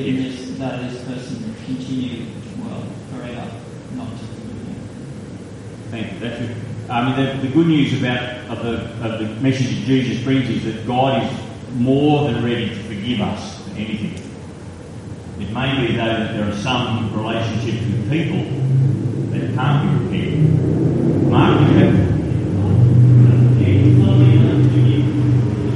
even 0.00 0.26
if 0.26 0.58
though 0.58 0.76
this 0.82 1.04
person 1.04 1.54
continued, 1.66 2.28
well, 2.64 2.82
forever 3.10 3.50
not 3.94 4.08
to 4.10 4.24
forgive 4.24 4.68
me. 4.68 4.74
Thank 5.90 6.12
you. 6.12 6.18
That's 6.20 6.40
it. 6.40 6.56
I 6.88 7.04
mean, 7.06 7.40
the, 7.42 7.46
the 7.46 7.52
good 7.54 7.66
news 7.66 7.98
about 7.98 8.50
of 8.50 8.64
the, 8.64 9.06
of 9.06 9.18
the 9.20 9.26
message 9.40 9.68
that 9.68 9.84
Jesus 9.86 10.22
brings 10.24 10.48
is 10.48 10.64
that 10.64 10.86
God 10.86 11.22
is 11.22 11.30
more 11.74 12.30
than 12.30 12.44
ready 12.44 12.68
to 12.68 12.74
forgive 12.84 13.20
us 13.20 13.62
for 13.62 13.70
anything. 13.70 14.14
It 15.40 15.50
may 15.52 15.86
be, 15.86 15.96
though, 15.96 16.04
that 16.04 16.32
there 16.34 16.48
are 16.48 16.56
some 16.56 17.14
relationships 17.16 17.84
with 17.86 18.10
people 18.10 18.44
that 19.30 19.54
can't 19.54 20.10
be 20.10 20.18
repaired. 20.18 21.30
Mark, 21.30 21.60
you 21.60 21.66
have. 21.78 22.12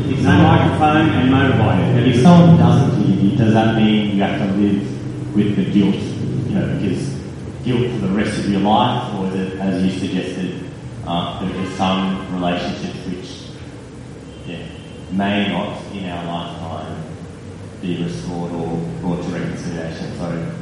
It's 0.09 0.23
no 0.23 0.33
microphone 0.43 1.09
and 1.09 1.31
motorbike. 1.31 2.07
If 2.07 2.23
someone 2.23 2.57
doesn't 2.59 2.91
you, 2.93 2.96
does 3.37 3.53
that 3.53 3.77
mean 3.77 4.17
you 4.17 4.23
have 4.23 4.39
to 4.39 4.57
live 4.57 5.35
with 5.35 5.57
the 5.57 5.65
guilt? 5.71 5.95
You 5.95 6.55
know, 6.55 6.79
because 6.79 7.17
guilt 7.65 8.01
for 8.01 8.07
the 8.07 8.15
rest 8.15 8.39
of 8.39 8.51
your 8.51 8.61
life, 8.61 9.15
or 9.15 9.27
is 9.29 9.35
it, 9.35 9.59
as 9.59 9.85
you 9.85 9.99
suggested, 9.99 10.71
uh, 11.07 11.45
there 11.45 11.63
are 11.63 11.71
some 11.77 12.35
relationships 12.35 13.07
which 13.07 13.51
yeah, 14.47 14.67
may 15.13 15.49
not 15.49 15.83
in 15.93 16.09
our 16.09 16.25
lifetime 16.25 17.03
be 17.81 18.03
restored 18.03 18.53
or 18.53 18.79
brought 19.01 19.23
to 19.23 19.29
reconciliation. 19.31 20.17
So 20.19 20.57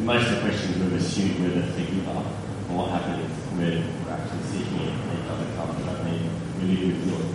most 0.00 0.28
of 0.28 0.36
the 0.36 0.40
questions 0.42 0.76
we've 0.76 0.92
assumed 0.94 1.40
we're 1.40 1.60
the 1.60 1.66
forgiver. 1.72 2.20
What 2.68 2.90
happens 2.90 3.30
when 3.56 4.04
we're 4.04 4.12
actually 4.12 4.42
seeking 4.42 4.80
it 4.80 4.92
and 4.92 5.18
it 5.18 5.28
doesn't 5.28 5.56
come? 5.56 5.76
Does 5.76 5.86
that 5.86 6.04
mean 6.04 6.30
we 6.60 6.76
live 6.76 6.86
with 6.86 7.08
guilt? 7.08 7.32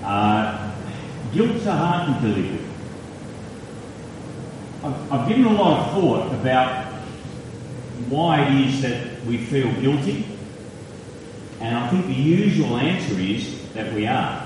Yeah. 0.00 0.08
Uh, 0.08 0.74
guilt's 1.32 1.66
a 1.66 1.76
hard 1.76 2.20
to 2.22 2.28
live 2.28 2.50
with. 2.52 2.77
I've, 4.82 5.12
I've 5.12 5.28
given 5.28 5.44
a 5.44 5.52
lot 5.52 5.80
of 5.80 5.94
thought 5.94 6.32
about 6.34 6.86
why 8.08 8.46
it 8.46 8.66
is 8.66 8.82
that 8.82 9.24
we 9.24 9.38
feel 9.38 9.72
guilty, 9.80 10.24
and 11.60 11.76
I 11.76 11.88
think 11.90 12.06
the 12.06 12.14
usual 12.14 12.76
answer 12.76 13.18
is 13.18 13.72
that 13.74 13.92
we 13.92 14.06
are. 14.06 14.40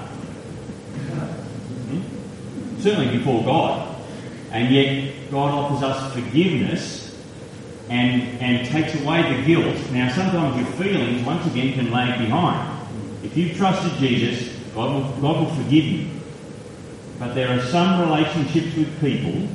Hmm? 1.91 2.81
Certainly 2.81 3.19
before 3.19 3.45
God. 3.45 3.89
And 4.51 4.75
yet 4.75 5.31
God 5.31 5.51
offers 5.51 5.83
us 5.83 6.13
forgiveness 6.13 7.19
and, 7.89 8.23
and 8.41 8.67
takes 8.69 8.95
away 9.01 9.37
the 9.37 9.43
guilt. 9.45 9.77
Now, 9.93 10.11
sometimes 10.13 10.57
your 10.57 10.71
feelings, 10.73 11.25
once 11.27 11.47
again, 11.47 11.75
can 11.75 11.91
lag 11.91 12.19
behind. 12.19 12.87
If 13.23 13.37
you've 13.37 13.57
trusted 13.57 13.99
Jesus, 13.99 14.55
God 14.75 14.95
will, 14.95 15.11
God 15.21 15.45
will 15.45 15.55
forgive 15.55 15.85
you. 15.85 16.09
But 17.19 17.35
there 17.35 17.57
are 17.57 17.63
some 17.63 18.01
relationships 18.01 18.77
with 18.77 19.01
people 19.01 19.49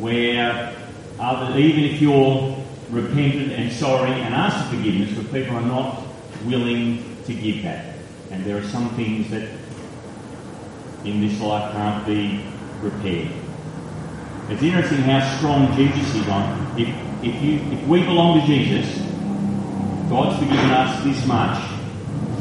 where, 0.00 0.74
other, 1.18 1.58
even 1.58 1.84
if 1.84 2.00
you're 2.00 2.56
repentant 2.90 3.52
and 3.52 3.72
sorry 3.72 4.10
and 4.10 4.34
ask 4.34 4.68
for 4.68 4.76
forgiveness, 4.76 5.12
but 5.16 5.32
people 5.32 5.56
are 5.56 5.62
not 5.62 6.02
willing 6.44 7.16
to 7.26 7.34
give 7.34 7.62
that. 7.62 7.94
And 8.30 8.44
there 8.44 8.58
are 8.58 8.68
some 8.68 8.90
things 8.90 9.30
that 9.30 9.48
in 11.04 11.20
this 11.20 11.40
life 11.40 11.72
can't 11.72 12.06
be 12.06 12.44
repaired. 12.80 13.30
It's 14.48 14.62
interesting 14.62 14.98
how 14.98 15.36
strong 15.38 15.76
Jesus 15.76 16.14
is 16.14 16.28
on. 16.28 16.78
If, 16.78 16.88
if, 17.24 17.42
you, 17.42 17.60
if 17.72 17.86
we 17.86 18.02
belong 18.02 18.40
to 18.40 18.46
Jesus, 18.46 18.98
God's 20.08 20.38
forgiven 20.38 20.70
us 20.70 21.04
this 21.04 21.24
much, 21.26 21.56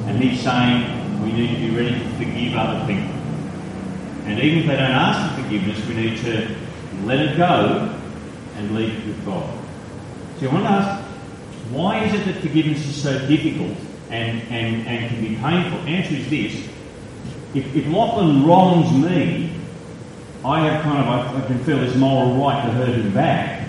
and 0.07 0.17
He's 0.17 0.41
saying 0.41 1.21
we 1.23 1.31
need 1.31 1.55
to 1.55 1.59
be 1.59 1.75
ready 1.75 1.99
to 1.99 2.09
forgive 2.15 2.55
other 2.55 2.79
people. 2.87 3.13
And 4.25 4.39
even 4.39 4.59
if 4.59 4.67
they 4.67 4.75
don't 4.75 4.91
ask 4.91 5.35
for 5.35 5.43
forgiveness, 5.43 5.85
we 5.87 5.93
need 5.95 6.17
to 6.19 6.55
let 7.05 7.19
it 7.19 7.37
go 7.37 7.95
and 8.55 8.75
leave 8.75 8.97
it 8.97 9.07
with 9.07 9.25
God. 9.25 9.57
So 10.39 10.49
I 10.49 10.53
want 10.53 10.65
to 10.65 10.71
ask, 10.71 11.05
why 11.71 12.03
is 12.03 12.13
it 12.13 12.25
that 12.25 12.41
forgiveness 12.41 12.85
is 12.85 13.01
so 13.01 13.27
difficult 13.27 13.77
and, 14.09 14.41
and, 14.43 14.87
and 14.87 15.09
can 15.09 15.21
be 15.21 15.35
painful? 15.35 15.81
The 15.83 15.89
answer 15.89 16.15
is 16.15 16.29
this. 16.29 16.69
If, 17.53 17.75
if 17.75 17.87
Lachlan 17.87 18.45
wrongs 18.45 18.91
me, 18.91 19.53
I 20.43 20.67
have 20.67 20.83
kind 20.83 20.97
of, 20.99 21.43
I, 21.43 21.47
can 21.47 21.63
feel 21.63 21.79
this 21.79 21.95
moral 21.95 22.35
right 22.35 22.65
to 22.65 22.71
hurt 22.71 22.89
him 22.89 23.13
back. 23.13 23.67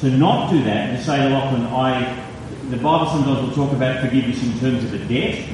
To 0.00 0.10
not 0.10 0.50
do 0.50 0.62
that, 0.64 0.96
to 0.96 1.04
say 1.04 1.18
to 1.18 1.28
Lachlan, 1.28 1.66
I, 1.66 2.24
the 2.70 2.76
Bible 2.76 3.06
sometimes 3.10 3.48
will 3.48 3.54
talk 3.54 3.74
about 3.74 4.00
forgiveness 4.00 4.42
in 4.42 4.58
terms 4.58 4.84
of 4.84 4.94
a 4.94 4.98
debt, 5.06 5.48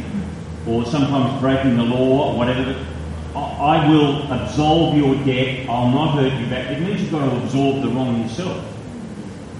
or 0.66 0.84
sometimes 0.86 1.40
breaking 1.40 1.76
the 1.76 1.84
law, 1.84 2.36
whatever. 2.36 2.86
I 3.34 3.88
will 3.88 4.30
absolve 4.30 4.96
your 4.96 5.14
debt, 5.24 5.68
I'll 5.68 5.90
not 5.90 6.14
hurt 6.16 6.38
you 6.38 6.46
back. 6.48 6.70
It 6.70 6.80
means 6.80 7.00
you've 7.00 7.10
got 7.10 7.30
to 7.30 7.36
absorb 7.42 7.82
the 7.82 7.88
wrong 7.88 8.22
yourself. 8.22 8.62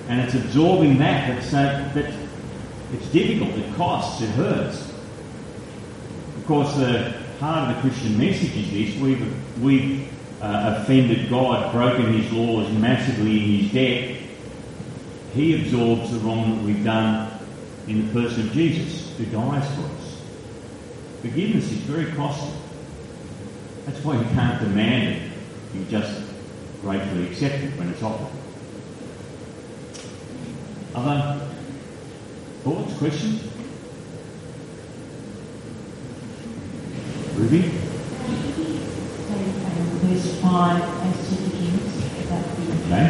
And 0.09 0.21
it's 0.21 0.35
absorbing 0.35 0.99
that 0.99 1.29
that's, 1.29 1.51
that 1.53 2.15
it's 2.93 3.09
difficult, 3.09 3.51
it 3.51 3.75
costs, 3.75 4.21
it 4.21 4.29
hurts. 4.31 4.91
Of 6.37 6.47
course, 6.47 6.75
the 6.77 7.15
heart 7.41 7.71
of 7.71 7.77
the 7.77 7.89
Christian 7.89 8.19
message 8.19 8.55
is 8.57 8.71
this 8.71 9.01
we've, 9.01 9.63
we've 9.63 10.13
uh, 10.43 10.81
offended 10.83 11.31
God, 11.31 11.73
broken 11.73 12.13
his 12.13 12.31
laws 12.33 12.71
massively 12.73 13.43
in 13.43 13.63
his 13.63 13.73
death. 13.73 14.19
He 15.35 15.55
absorbs 15.55 16.11
the 16.13 16.19
wrong 16.19 16.57
that 16.57 16.65
we've 16.65 16.85
done 16.85 17.31
in 17.89 18.07
the 18.07 18.13
person 18.13 18.49
of 18.49 18.53
Jesus, 18.53 19.17
who 19.17 19.25
dies 19.27 19.75
for 19.75 19.83
us. 19.83 20.23
Forgiveness 21.23 21.71
is 21.73 21.79
very 21.79 22.13
costly. 22.13 22.62
That's 23.87 24.05
why 24.05 24.17
you 24.17 24.25
can't 24.35 24.61
demand 24.61 25.09
it. 25.17 25.33
You 25.75 25.85
just 25.87 26.23
gratefully 26.83 27.27
accept 27.29 27.63
it 27.63 27.77
when 27.77 27.89
it's 27.89 28.03
offered. 28.03 28.29
Other 30.95 31.49
thoughts, 32.63 32.97
questions? 32.99 33.43
Ruby? 37.35 37.63
Verse 40.03 40.41
5 40.41 40.83
as 40.83 41.29
to 41.29 41.35
forgiveness 41.35 42.27
about 42.27 42.45
the, 42.57 42.63
Okay. 42.87 43.07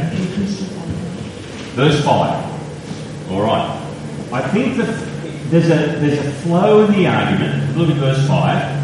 Verse 1.75 2.05
5. 2.05 3.31
All 3.33 3.43
right. 3.43 3.79
I 4.33 4.41
think 4.49 4.77
that 4.79 4.87
there's 5.51 5.67
a, 5.67 5.99
there's 5.99 6.19
a 6.19 6.31
flow 6.43 6.85
in 6.87 6.93
the 6.93 7.07
argument. 7.07 7.77
Look 7.77 7.91
at 7.91 7.97
verse 7.97 8.27
5. 8.27 8.82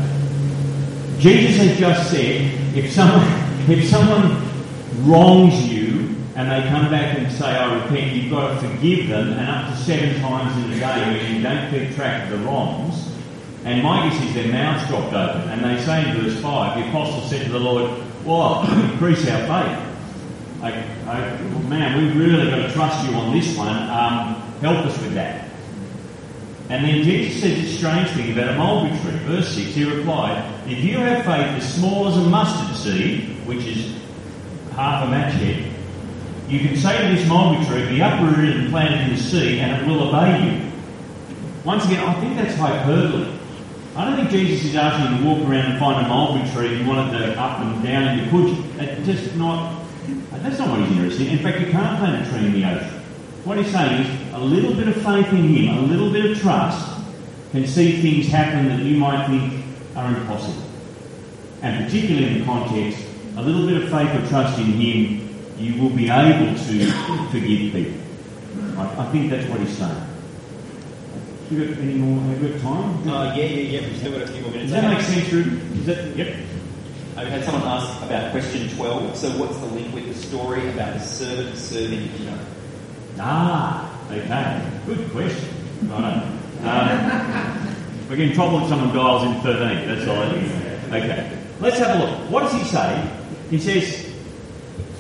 Jesus 1.18 1.56
has 1.56 1.78
just 1.78 2.10
said, 2.10 2.76
if 2.76 2.92
someone, 2.92 3.26
if 3.68 3.88
someone 3.88 4.48
wrongs 5.04 5.68
you 5.68 6.14
and 6.36 6.50
they 6.50 6.68
come 6.68 6.88
back 6.90 7.18
and 7.18 7.30
say, 7.32 7.46
I 7.46 7.82
repent, 7.82 8.14
you've 8.14 8.30
got 8.30 8.60
to 8.60 8.68
forgive 8.68 9.08
them, 9.08 9.32
and 9.32 9.50
up 9.50 9.70
to 9.70 9.76
seven 9.82 10.20
times 10.20 10.64
in 10.64 10.72
a 10.72 10.78
day 10.78 11.34
you 11.34 11.42
don't 11.42 11.70
keep 11.70 11.94
track 11.96 12.24
of 12.24 12.38
the 12.38 12.44
wrongs. 12.46 13.12
And 13.64 13.82
my 13.82 14.08
guess 14.08 14.22
is 14.24 14.34
their 14.34 14.52
mouths 14.52 14.88
dropped 14.88 15.12
open. 15.12 15.48
And 15.50 15.64
they 15.64 15.82
say 15.84 16.08
in 16.08 16.22
verse 16.22 16.40
5, 16.40 16.78
the 16.78 16.88
apostle 16.88 17.20
said 17.22 17.44
to 17.46 17.52
the 17.52 17.58
Lord, 17.58 18.02
Well, 18.24 18.62
increase 18.92 19.28
our 19.28 19.40
faith. 19.40 19.84
I, 20.62 20.72
I, 21.06 21.42
man, 21.68 22.00
we've 22.00 22.16
really 22.16 22.50
got 22.50 22.66
to 22.66 22.72
trust 22.72 23.08
you 23.08 23.16
on 23.16 23.32
this 23.32 23.56
one. 23.56 23.68
Um, 23.68 24.40
help 24.60 24.86
us 24.86 24.96
with 25.02 25.14
that. 25.14 25.47
And 26.70 26.84
then 26.84 27.02
Jesus 27.02 27.40
says 27.40 27.62
this 27.62 27.78
strange 27.78 28.10
thing 28.10 28.32
about 28.32 28.54
a 28.54 28.58
mulberry 28.58 28.98
tree. 29.00 29.18
Verse 29.20 29.48
6, 29.54 29.74
he 29.74 29.84
replied, 29.84 30.44
If 30.66 30.84
you 30.84 30.98
have 30.98 31.24
faith 31.24 31.62
as 31.62 31.74
small 31.74 32.08
as 32.08 32.16
a 32.18 32.20
mustard 32.20 32.76
seed, 32.76 33.46
which 33.46 33.64
is 33.64 33.94
half 34.72 35.06
a 35.06 35.10
match 35.10 35.32
head, 35.34 35.72
you 36.48 36.60
can 36.60 36.76
say 36.76 37.08
to 37.08 37.16
this 37.16 37.26
mulberry 37.26 37.64
tree, 37.64 37.96
be 37.96 38.00
uprooted 38.00 38.56
and 38.56 38.70
planted 38.70 39.08
in 39.08 39.16
the 39.16 39.20
sea, 39.20 39.60
and 39.60 39.80
it 39.80 39.88
will 39.88 40.08
obey 40.08 40.44
you. 40.44 40.72
Once 41.64 41.86
again, 41.86 42.06
I 42.06 42.20
think 42.20 42.36
that's 42.36 42.54
hyperbole. 42.56 43.38
I 43.96 44.04
don't 44.04 44.16
think 44.16 44.30
Jesus 44.30 44.66
is 44.66 44.76
asking 44.76 45.16
you 45.16 45.22
to 45.22 45.28
walk 45.28 45.48
around 45.48 45.72
and 45.72 45.78
find 45.78 46.04
a 46.04 46.08
mulberry 46.08 46.48
tree 46.50 46.74
if 46.74 46.80
you 46.80 46.86
wanted 46.86 47.18
to 47.18 47.40
up 47.40 47.60
and 47.60 47.82
down 47.82 48.04
and 48.04 48.20
you 48.20 48.30
could. 48.30 48.76
That's 48.76 49.06
just 49.06 49.36
not, 49.36 49.84
that's 50.30 50.58
not 50.58 50.68
what 50.68 50.80
he's 50.80 50.96
interested 50.96 51.26
in. 51.26 51.38
In 51.38 51.42
fact, 51.42 51.60
you 51.60 51.72
can't 51.72 51.98
plant 51.98 52.26
a 52.26 52.30
tree 52.30 52.46
in 52.46 52.52
the 52.52 52.64
ocean. 52.64 53.02
What 53.48 53.56
he's 53.56 53.72
saying 53.72 54.02
is 54.02 54.34
a 54.34 54.38
little 54.38 54.74
bit 54.74 54.88
of 54.88 54.96
faith 54.96 55.32
in 55.32 55.48
him, 55.48 55.78
a 55.78 55.80
little 55.80 56.12
bit 56.12 56.30
of 56.30 56.38
trust, 56.38 56.86
can 57.50 57.66
see 57.66 58.02
things 58.02 58.26
happen 58.26 58.68
that 58.68 58.80
you 58.80 58.98
might 58.98 59.26
think 59.26 59.64
are 59.96 60.14
impossible. 60.14 60.68
And 61.62 61.86
particularly 61.86 62.26
in 62.26 62.38
the 62.40 62.44
context, 62.44 63.02
a 63.38 63.42
little 63.42 63.66
bit 63.66 63.82
of 63.82 63.88
faith 63.88 64.10
or 64.10 64.28
trust 64.28 64.58
in 64.58 64.66
him, 64.66 65.34
you 65.56 65.82
will 65.82 65.88
be 65.88 66.10
able 66.10 66.54
to 66.58 66.92
forgive 67.30 67.72
people. 67.72 67.98
I, 68.76 69.06
I 69.06 69.12
think 69.12 69.30
that's 69.30 69.48
what 69.48 69.60
he's 69.60 69.78
saying. 69.78 70.02
You 71.50 71.68
got 71.68 71.78
any 71.78 71.94
more? 71.94 72.20
Have 72.20 72.42
you 72.42 72.48
got 72.50 72.60
time? 72.60 73.08
Uh, 73.08 73.34
yeah, 73.34 73.44
yeah, 73.44 73.80
yeah. 73.80 73.88
We've 73.88 73.96
still 73.96 74.12
got 74.12 74.22
a 74.24 74.26
few 74.26 74.42
more 74.42 74.50
minutes. 74.50 74.72
Does 74.72 74.82
that 74.82 74.92
make 74.92 75.00
sense, 75.00 75.32
Rudy? 75.32 75.56
Is 75.80 75.86
that, 75.86 76.14
yep. 76.14 76.36
We 77.16 77.24
had 77.24 77.44
someone 77.44 77.62
ask 77.62 78.02
about 78.02 78.30
question 78.30 78.68
12. 78.76 79.16
So, 79.16 79.30
what's 79.38 79.56
the 79.56 79.66
link 79.68 79.94
with 79.94 80.06
the 80.06 80.14
story 80.14 80.68
about 80.68 80.92
the 80.92 81.00
servant 81.00 81.56
serving 81.56 82.10
Peter? 82.10 82.38
Ah, 83.20 84.06
okay. 84.10 84.70
Good 84.86 85.10
question. 85.10 85.48
Right. 85.88 86.22
Um, 86.62 88.08
we're 88.08 88.16
getting 88.16 88.34
trouble 88.34 88.62
if 88.62 88.68
someone 88.68 88.94
dials 88.94 89.24
in 89.24 89.40
13. 89.42 89.88
That's 89.88 90.08
all. 90.08 90.94
Okay. 90.94 91.38
Let's 91.60 91.78
have 91.78 92.00
a 92.00 92.04
look. 92.04 92.30
What 92.30 92.42
does 92.42 92.52
he 92.52 92.64
say? 92.64 93.10
He 93.50 93.58
says, 93.58 94.12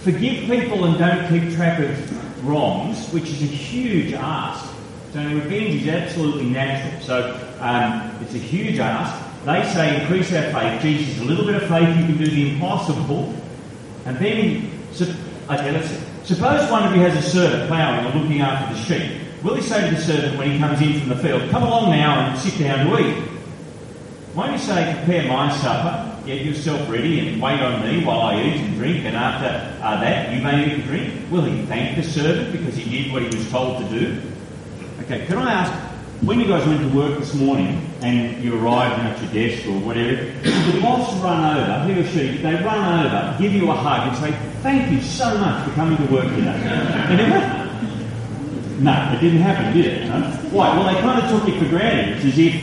forgive 0.02 0.46
people 0.46 0.84
and 0.84 0.98
don't 0.98 1.28
keep 1.28 1.54
track 1.54 1.78
of 1.80 2.46
wrongs, 2.46 3.08
which 3.12 3.24
is 3.24 3.42
a 3.42 3.46
huge 3.46 4.12
ask. 4.12 4.74
So 5.12 5.20
revenge 5.22 5.82
is 5.82 5.88
absolutely 5.88 6.46
natural. 6.46 7.00
So 7.02 7.56
um, 7.60 8.10
it's 8.20 8.34
a 8.34 8.38
huge 8.38 8.78
ask. 8.78 9.24
They 9.44 9.62
say 9.72 10.02
increase 10.02 10.32
our 10.32 10.50
faith. 10.52 10.82
Jesus, 10.82 11.20
a 11.20 11.24
little 11.24 11.46
bit 11.46 11.62
of 11.62 11.68
faith, 11.68 11.88
you 11.96 12.04
can 12.04 12.18
do 12.18 12.26
the 12.26 12.50
impossible. 12.50 13.34
And 14.04 14.18
then, 14.18 14.70
so, 14.92 15.04
okay, 15.50 15.70
let's 15.72 15.88
see. 15.88 16.07
Suppose 16.28 16.70
one 16.70 16.86
of 16.86 16.94
you 16.94 17.00
has 17.00 17.16
a 17.16 17.26
servant 17.26 17.68
ploughing 17.68 18.04
or 18.04 18.20
looking 18.20 18.42
after 18.42 18.74
the 18.74 18.78
sheep. 18.82 19.18
Will 19.42 19.54
he 19.54 19.62
say 19.62 19.88
to 19.88 19.96
the 19.96 20.02
servant 20.02 20.36
when 20.36 20.50
he 20.50 20.58
comes 20.58 20.78
in 20.78 21.00
from 21.00 21.08
the 21.08 21.16
field, 21.16 21.48
Come 21.48 21.62
along 21.62 21.88
now 21.88 22.20
and 22.20 22.38
sit 22.38 22.58
down 22.58 22.86
to 22.86 22.98
eat? 22.98 23.24
Won't 24.34 24.52
you 24.52 24.58
say, 24.58 24.94
Prepare 25.06 25.26
my 25.26 25.50
supper, 25.56 26.22
get 26.26 26.44
yourself 26.44 26.86
ready, 26.90 27.26
and 27.26 27.40
wait 27.40 27.58
on 27.60 27.80
me 27.82 28.04
while 28.04 28.20
I 28.20 28.42
eat 28.42 28.60
and 28.60 28.74
drink, 28.74 29.06
and 29.06 29.16
after 29.16 29.46
uh, 29.82 30.00
that 30.02 30.30
you 30.34 30.42
may 30.42 30.66
eat 30.66 30.72
and 30.74 30.84
drink? 30.84 31.14
Will 31.30 31.44
he 31.44 31.64
thank 31.64 31.96
the 31.96 32.02
servant 32.02 32.52
because 32.52 32.76
he 32.76 32.84
did 32.90 33.10
what 33.10 33.22
he 33.22 33.34
was 33.34 33.50
told 33.50 33.78
to 33.78 33.88
do? 33.88 34.20
Okay, 35.04 35.24
can 35.24 35.38
I 35.38 35.50
ask, 35.50 35.87
when 36.22 36.40
you 36.40 36.48
guys 36.48 36.66
went 36.66 36.80
to 36.80 36.96
work 36.96 37.18
this 37.18 37.32
morning 37.34 37.80
and 38.02 38.42
you 38.42 38.58
arrived 38.58 39.00
at 39.00 39.22
your 39.22 39.32
desk 39.32 39.66
or 39.68 39.78
whatever, 39.78 40.16
did 40.16 40.74
the 40.74 40.80
boss 40.80 41.14
run 41.22 41.56
over, 41.56 41.92
he 41.92 42.00
or 42.00 42.06
she, 42.08 42.32
did 42.32 42.42
they 42.42 42.54
run 42.64 43.06
over, 43.06 43.36
give 43.38 43.52
you 43.52 43.70
a 43.70 43.74
hug 43.74 44.08
and 44.08 44.16
say, 44.16 44.32
thank 44.62 44.90
you 44.90 45.00
so 45.00 45.38
much 45.38 45.64
for 45.68 45.74
coming 45.74 45.96
to 45.96 46.12
work 46.12 46.24
today? 46.24 46.58
It? 47.10 48.80
No, 48.80 49.12
it 49.12 49.20
didn't 49.20 49.40
happen, 49.42 49.76
did 49.76 49.86
it? 49.86 50.08
No? 50.08 50.20
Why? 50.50 50.76
Well, 50.76 50.92
they 50.92 51.00
kind 51.00 51.22
of 51.22 51.30
took 51.30 51.48
it 51.48 51.58
for 51.62 51.68
granted. 51.68 52.16
It's 52.16 52.24
as 52.26 52.38
if 52.38 52.54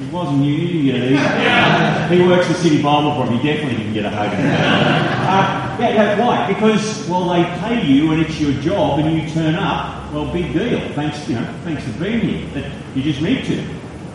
it 0.00 0.12
wasn't 0.12 0.42
you, 0.44 0.52
you 0.52 0.92
didn't 0.92 1.12
get 1.16 2.10
it. 2.10 2.18
He 2.20 2.26
works 2.26 2.48
the 2.48 2.54
City 2.54 2.82
Bible 2.82 3.14
Forum, 3.14 3.38
he 3.38 3.46
definitely 3.46 3.76
didn't 3.78 3.94
get 3.94 4.04
a 4.06 4.10
hug. 4.10 5.10
Uh, 5.30 5.59
yeah, 5.80 6.18
why? 6.18 6.52
Because, 6.52 7.08
well, 7.08 7.28
they 7.28 7.44
pay 7.60 7.86
you 7.86 8.12
and 8.12 8.20
it's 8.22 8.38
your 8.40 8.52
job 8.62 8.98
and 9.00 9.20
you 9.20 9.28
turn 9.30 9.54
up, 9.54 10.12
well, 10.12 10.32
big 10.32 10.52
deal. 10.52 10.80
Thanks, 10.94 11.28
you 11.28 11.36
know, 11.36 11.54
thanks 11.64 11.84
for 11.84 11.92
being 11.98 12.20
here. 12.20 12.50
But 12.52 12.96
you 12.96 13.02
just 13.02 13.20
need 13.20 13.44
to. 13.46 13.60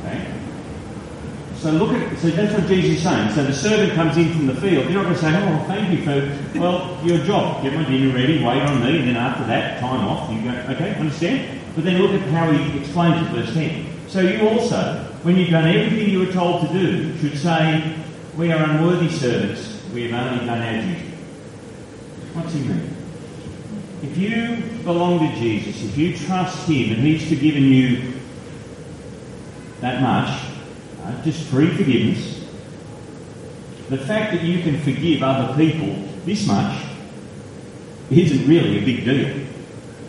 Okay? 0.06 0.32
So 1.58 1.72
look 1.72 1.94
at, 1.94 2.18
so 2.20 2.30
that's 2.30 2.54
what 2.54 2.68
Jesus 2.68 2.98
is 2.98 3.04
saying. 3.04 3.32
So 3.32 3.44
the 3.44 3.54
servant 3.54 3.94
comes 3.94 4.18
in 4.18 4.32
from 4.34 4.48
the 4.48 4.56
field. 4.56 4.86
You're 4.86 5.04
not 5.04 5.04
going 5.04 5.16
to 5.16 5.22
say, 5.22 5.34
oh, 5.36 5.64
thank 5.68 5.92
you 5.98 6.04
for, 6.04 6.60
well, 6.60 7.00
your 7.04 7.18
job. 7.26 7.64
Get 7.64 7.74
my 7.74 7.84
dinner 7.86 8.14
ready, 8.14 8.44
wait 8.44 8.62
on 8.62 8.84
me, 8.84 9.00
and 9.00 9.08
then 9.08 9.18
after 9.18 9.46
that, 9.48 9.80
time 9.80 10.06
off. 10.06 10.32
You 10.32 10.44
go, 10.44 10.58
okay, 10.74 10.96
understand? 10.96 11.62
But 11.76 11.86
then 11.86 12.02
look 12.02 12.12
at 12.12 12.22
how 12.30 12.52
he 12.52 12.80
explains 12.80 13.26
it, 13.26 13.32
verse 13.32 13.54
10. 13.54 14.10
So 14.10 14.20
you 14.22 14.48
also, 14.48 15.04
when 15.24 15.38
you've 15.38 15.50
done 15.50 15.68
everything 15.68 16.10
you 16.10 16.20
were 16.20 16.32
told 16.32 16.68
to 16.68 16.74
do, 16.74 17.18
should 17.18 17.38
say, 17.38 17.96
we 18.38 18.52
are 18.52 18.62
unworthy 18.70 19.10
servants. 19.10 19.82
We 19.94 20.10
have 20.10 20.32
only 20.32 20.46
done 20.46 20.62
our 20.62 20.82
duty. 20.82 21.15
What's 22.36 22.54
he 22.54 22.60
mean? 22.60 22.96
If 24.04 24.18
you 24.18 24.58
belong 24.84 25.20
to 25.20 25.40
Jesus, 25.40 25.84
if 25.84 25.98
you 25.98 26.18
trust 26.18 26.68
him 26.68 26.92
and 26.92 27.02
he's 27.02 27.28
forgiven 27.28 27.64
you 27.64 28.14
that 29.80 30.02
much, 30.02 30.44
uh, 31.04 31.24
just 31.24 31.44
free 31.48 31.70
forgiveness, 31.76 32.46
the 33.90 33.98
fact 33.98 34.34
that 34.34 34.44
you 34.44 34.62
can 34.64 34.80
forgive 34.82 35.24
other 35.24 35.56
people 35.56 35.96
this 36.26 36.46
much 36.46 36.84
isn't 38.12 38.48
really 38.48 38.80
a 38.80 38.86
big 38.86 39.06
deal. 39.06 39.46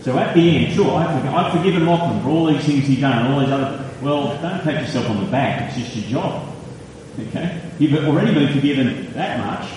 So 0.03 0.19
at 0.19 0.35
the 0.35 0.57
end, 0.57 0.75
sure, 0.75 0.97
I've, 0.97 1.23
forg- 1.23 1.33
I've 1.33 1.53
forgiven 1.57 1.87
Lachlan 1.87 2.23
for 2.23 2.29
all 2.29 2.47
these 2.47 2.65
things 2.65 2.87
he's 2.87 3.01
done 3.01 3.25
and 3.25 3.35
all 3.35 3.41
these 3.41 3.51
other. 3.51 3.89
Well, 4.03 4.41
don't 4.43 4.62
pat 4.62 4.83
yourself 4.83 5.09
on 5.11 5.25
the 5.25 5.31
back. 5.31 5.69
It's 5.69 5.79
just 5.79 5.97
your 5.97 6.23
job. 6.23 6.55
Okay, 7.29 7.61
you've 7.79 8.05
already 8.05 8.35
been 8.35 8.53
forgiven 8.53 9.12
that 9.15 9.39
much, 9.39 9.71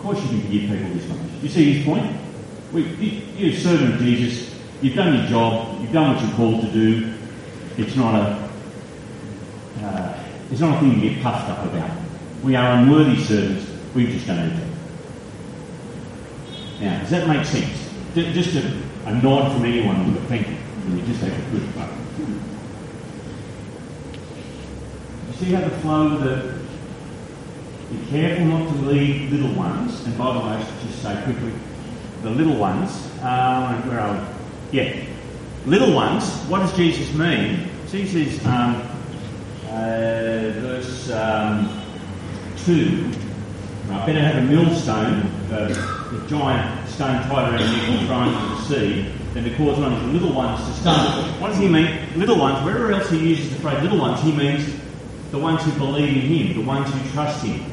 of 0.00 0.06
course 0.06 0.22
you 0.22 0.28
can 0.28 0.40
forgive 0.40 0.62
people 0.62 0.88
this 0.94 1.08
much. 1.08 1.18
You 1.42 1.48
see 1.50 1.72
his 1.74 1.84
point? 1.84 2.16
We, 2.72 2.84
you, 2.84 3.22
you're 3.36 3.52
a 3.54 3.60
servant 3.60 3.94
of 3.96 4.00
Jesus. 4.00 4.58
You've 4.80 4.94
done 4.94 5.14
your 5.14 5.26
job. 5.26 5.78
You've 5.82 5.92
done 5.92 6.14
what 6.14 6.24
you're 6.24 6.34
called 6.36 6.62
to 6.62 6.72
do. 6.72 7.12
It's 7.76 7.96
not 7.96 8.14
a 8.14 8.50
uh, 9.84 10.18
it's 10.50 10.60
not 10.60 10.76
a 10.78 10.80
thing 10.80 10.94
to 11.00 11.08
get 11.10 11.22
puffed 11.22 11.50
up 11.50 11.64
about. 11.66 11.90
We 12.42 12.56
are 12.56 12.78
unworthy 12.78 13.22
servants. 13.22 13.66
We've 13.94 14.08
just 14.08 14.26
done 14.26 14.38
our 14.38 14.56
job. 14.56 14.68
Now, 16.80 17.00
does 17.00 17.10
that 17.10 17.28
make 17.28 17.44
sense? 17.44 17.90
Ju- 18.14 18.32
Just 18.32 18.54
a, 18.56 18.82
a 19.04 19.14
nod 19.22 19.52
from 19.52 19.66
anyone, 19.66 20.14
but 20.14 20.22
thank 20.24 20.48
you. 20.48 20.56
You 20.94 21.02
just 21.02 21.20
have 21.20 21.32
a 21.32 21.50
good 21.50 21.74
buck. 21.74 21.90
You 25.28 25.34
see 25.34 25.52
how 25.52 25.60
the 25.60 25.70
flow 25.80 26.06
of 26.14 26.20
the. 26.24 26.59
Be 27.90 28.10
careful 28.10 28.44
not 28.46 28.68
to 28.68 28.74
leave 28.82 29.32
little 29.32 29.52
ones, 29.54 30.04
and 30.06 30.16
by 30.16 30.32
the 30.32 30.38
way, 30.38 30.46
I 30.46 30.64
should 30.64 30.88
just 30.88 31.02
say 31.02 31.20
quickly, 31.24 31.52
the 32.22 32.30
little 32.30 32.56
ones, 32.56 32.90
um, 33.22 33.88
where 33.88 34.00
are 34.00 34.14
we? 34.70 34.78
Yeah. 34.78 35.04
Little 35.66 35.92
ones, 35.92 36.24
what 36.48 36.60
does 36.60 36.76
Jesus 36.76 37.12
mean? 37.14 37.68
Says, 37.88 38.46
um, 38.46 38.80
uh, 39.66 40.52
verse 40.60 41.10
um, 41.10 41.82
2, 42.64 43.10
I 43.90 44.06
better 44.06 44.20
have 44.20 44.36
a 44.36 44.42
millstone, 44.42 45.22
uh, 45.50 46.24
a 46.24 46.28
giant 46.28 46.88
stone 46.88 47.22
tied 47.22 47.52
around 47.52 47.60
your 47.60 47.70
neck 47.70 47.88
and 47.88 48.06
thrown 48.06 48.28
into 48.28 48.54
the 48.54 48.62
sea, 48.62 49.12
than 49.34 49.44
to 49.44 49.56
cause 49.56 49.78
one 49.78 49.92
of 49.92 50.00
the 50.00 50.08
little 50.08 50.32
ones 50.32 50.64
to 50.64 50.72
stumble. 50.74 51.24
What 51.40 51.48
does 51.48 51.58
he 51.58 51.68
mean? 51.68 51.98
Little 52.16 52.38
ones, 52.38 52.64
wherever 52.64 52.92
else 52.92 53.10
he 53.10 53.18
uses 53.18 53.50
the 53.50 53.56
phrase 53.60 53.82
little 53.82 53.98
ones, 53.98 54.20
he 54.22 54.30
means 54.32 54.64
the 55.30 55.38
ones 55.38 55.62
who 55.62 55.72
believe 55.72 56.08
in 56.08 56.22
him, 56.22 56.54
the 56.54 56.66
ones 56.66 56.92
who 56.92 57.10
trust 57.12 57.44
him. 57.44 57.64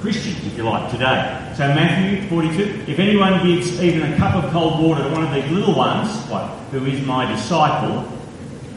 Christians, 0.00 0.46
if 0.46 0.56
you 0.56 0.64
like, 0.64 0.90
today. 0.90 1.52
So 1.56 1.66
Matthew 1.68 2.28
42, 2.28 2.90
if 2.90 2.98
anyone 2.98 3.44
gives 3.46 3.80
even 3.82 4.12
a 4.12 4.16
cup 4.16 4.34
of 4.34 4.50
cold 4.52 4.82
water 4.82 5.02
to 5.02 5.10
one 5.10 5.24
of 5.24 5.32
these 5.32 5.50
little 5.50 5.74
ones, 5.74 6.10
what, 6.28 6.48
who 6.70 6.84
is 6.86 7.04
my 7.06 7.30
disciple, 7.30 8.06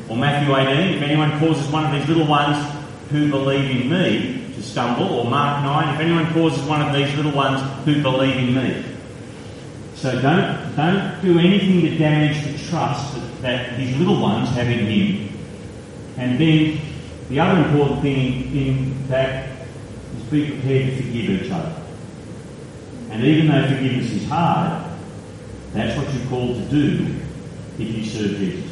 or 0.08 0.18
Matthew 0.18 0.56
18, 0.56 0.96
if 0.96 1.02
anyone 1.02 1.38
causes 1.40 1.68
one 1.72 1.86
of 1.86 1.92
these 1.92 2.08
little 2.08 2.26
ones 2.26 2.58
who 3.10 3.30
believe 3.30 3.70
in 3.70 3.90
me 3.90 4.54
to 4.56 4.64
stumble, 4.64 5.12
or 5.12 5.30
Mark 5.30 5.64
9, 5.64 5.96
if 5.96 6.00
anyone 6.00 6.32
causes 6.34 6.64
one 6.66 6.82
of 6.82 6.96
these 6.96 7.14
little 7.16 7.34
ones 7.34 7.62
who 7.86 8.02
believe 8.02 8.36
in 8.36 8.56
me. 8.56 8.84
So 9.96 10.22
don't, 10.22 10.76
don't 10.76 11.22
do 11.22 11.38
anything 11.38 11.82
to 11.82 11.98
damage 11.98 12.42
the 12.44 12.70
trust 12.70 13.16
that, 13.16 13.42
that 13.42 13.78
these 13.78 13.96
little 13.98 14.22
ones 14.22 14.50
have 14.52 14.68
in 14.68 14.86
him. 14.86 15.38
And 16.18 16.40
then 16.40 16.80
the 17.30 17.40
other 17.40 17.64
important 17.64 18.02
thing 18.02 18.56
in 18.56 18.96
fact, 19.08 19.50
that 19.50 19.68
is 20.18 20.24
be 20.32 20.52
prepared 20.52 20.98
to 20.98 21.04
forgive 21.04 21.30
each 21.30 21.52
other. 21.52 21.76
And 23.12 23.24
even 23.24 23.48
though 23.48 23.68
forgiveness 23.68 24.12
is 24.12 24.28
hard, 24.28 24.86
that's 25.74 25.98
what 25.98 26.12
you're 26.14 26.28
called 26.28 26.56
to 26.56 26.66
do 26.70 27.16
if 27.78 27.96
you 27.96 28.04
serve 28.04 28.38
Jesus. 28.38 28.70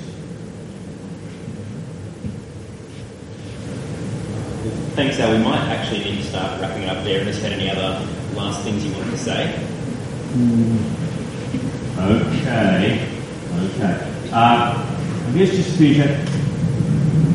Thanks, 4.96 5.20
Al. 5.20 5.38
We 5.38 5.44
might 5.44 5.60
actually 5.70 6.00
need 6.00 6.18
to 6.18 6.24
start 6.24 6.60
wrapping 6.60 6.84
it 6.84 6.90
up 6.90 7.04
there 7.04 7.20
unless 7.20 7.38
you 7.38 7.44
had 7.44 7.54
any 7.54 7.70
other 7.70 8.08
last 8.36 8.64
things 8.64 8.84
you 8.84 8.92
wanted 8.94 9.12
to 9.12 9.18
say. 9.18 9.54
Okay. 12.00 13.08
Okay. 13.54 14.30
Uh, 14.32 15.28
I 15.28 15.38
guess 15.38 15.52
just 15.52 15.78
finish 15.78 16.00
it. 16.00 16.47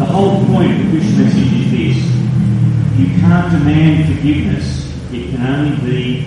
The 0.03 0.09
whole 0.09 0.45
point 0.47 0.73
of 0.73 0.79
the 0.79 0.99
Christian 0.99 1.19
message 1.25 1.53
is 1.53 1.71
this. 1.71 2.99
You 2.99 3.07
can't 3.21 3.53
demand 3.53 4.13
forgiveness. 4.13 4.93
It 5.13 5.31
can 5.31 5.47
only 5.47 5.77
be 5.89 6.27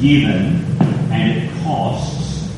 given 0.00 0.64
and 1.12 1.36
it 1.36 1.62
costs. 1.62 2.50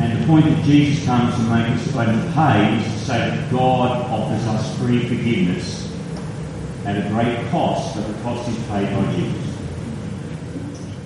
And 0.00 0.18
the 0.18 0.26
point 0.26 0.46
that 0.46 0.64
Jesus 0.64 1.04
comes 1.04 1.34
to 1.34 1.42
make 1.42 1.68
us 1.68 1.86
going 1.92 2.08
to 2.08 2.32
pay 2.32 2.78
is 2.78 2.84
to 2.94 2.98
say 3.00 3.18
that 3.18 3.52
God 3.52 4.10
offers 4.10 4.46
us 4.46 4.78
free 4.78 5.06
forgiveness 5.06 5.94
at 6.86 6.96
a 6.96 7.06
great 7.10 7.46
cost, 7.50 7.94
but 7.94 8.06
the 8.06 8.22
cost 8.22 8.48
is 8.48 8.56
paid 8.66 8.88
by 8.90 9.12
Jesus. 9.12 9.56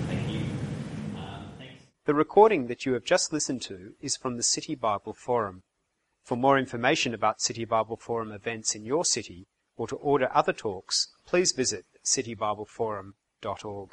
Thank 0.07 0.29
you. 0.29 0.41
Uh. 1.17 1.41
The 2.05 2.13
recording 2.13 2.67
that 2.67 2.85
you 2.85 2.93
have 2.93 3.03
just 3.03 3.33
listened 3.33 3.61
to 3.63 3.95
is 3.99 4.15
from 4.15 4.37
the 4.37 4.43
City 4.43 4.73
Bible 4.73 5.13
Forum. 5.13 5.63
For 6.29 6.37
more 6.37 6.59
information 6.59 7.15
about 7.15 7.41
City 7.41 7.65
Bible 7.65 7.97
Forum 7.97 8.31
events 8.31 8.75
in 8.75 8.85
your 8.85 9.03
city 9.03 9.47
or 9.75 9.87
to 9.87 9.95
order 9.95 10.29
other 10.31 10.53
talks, 10.53 11.07
please 11.25 11.53
visit 11.53 11.87
citybibleforum.org. 12.05 13.89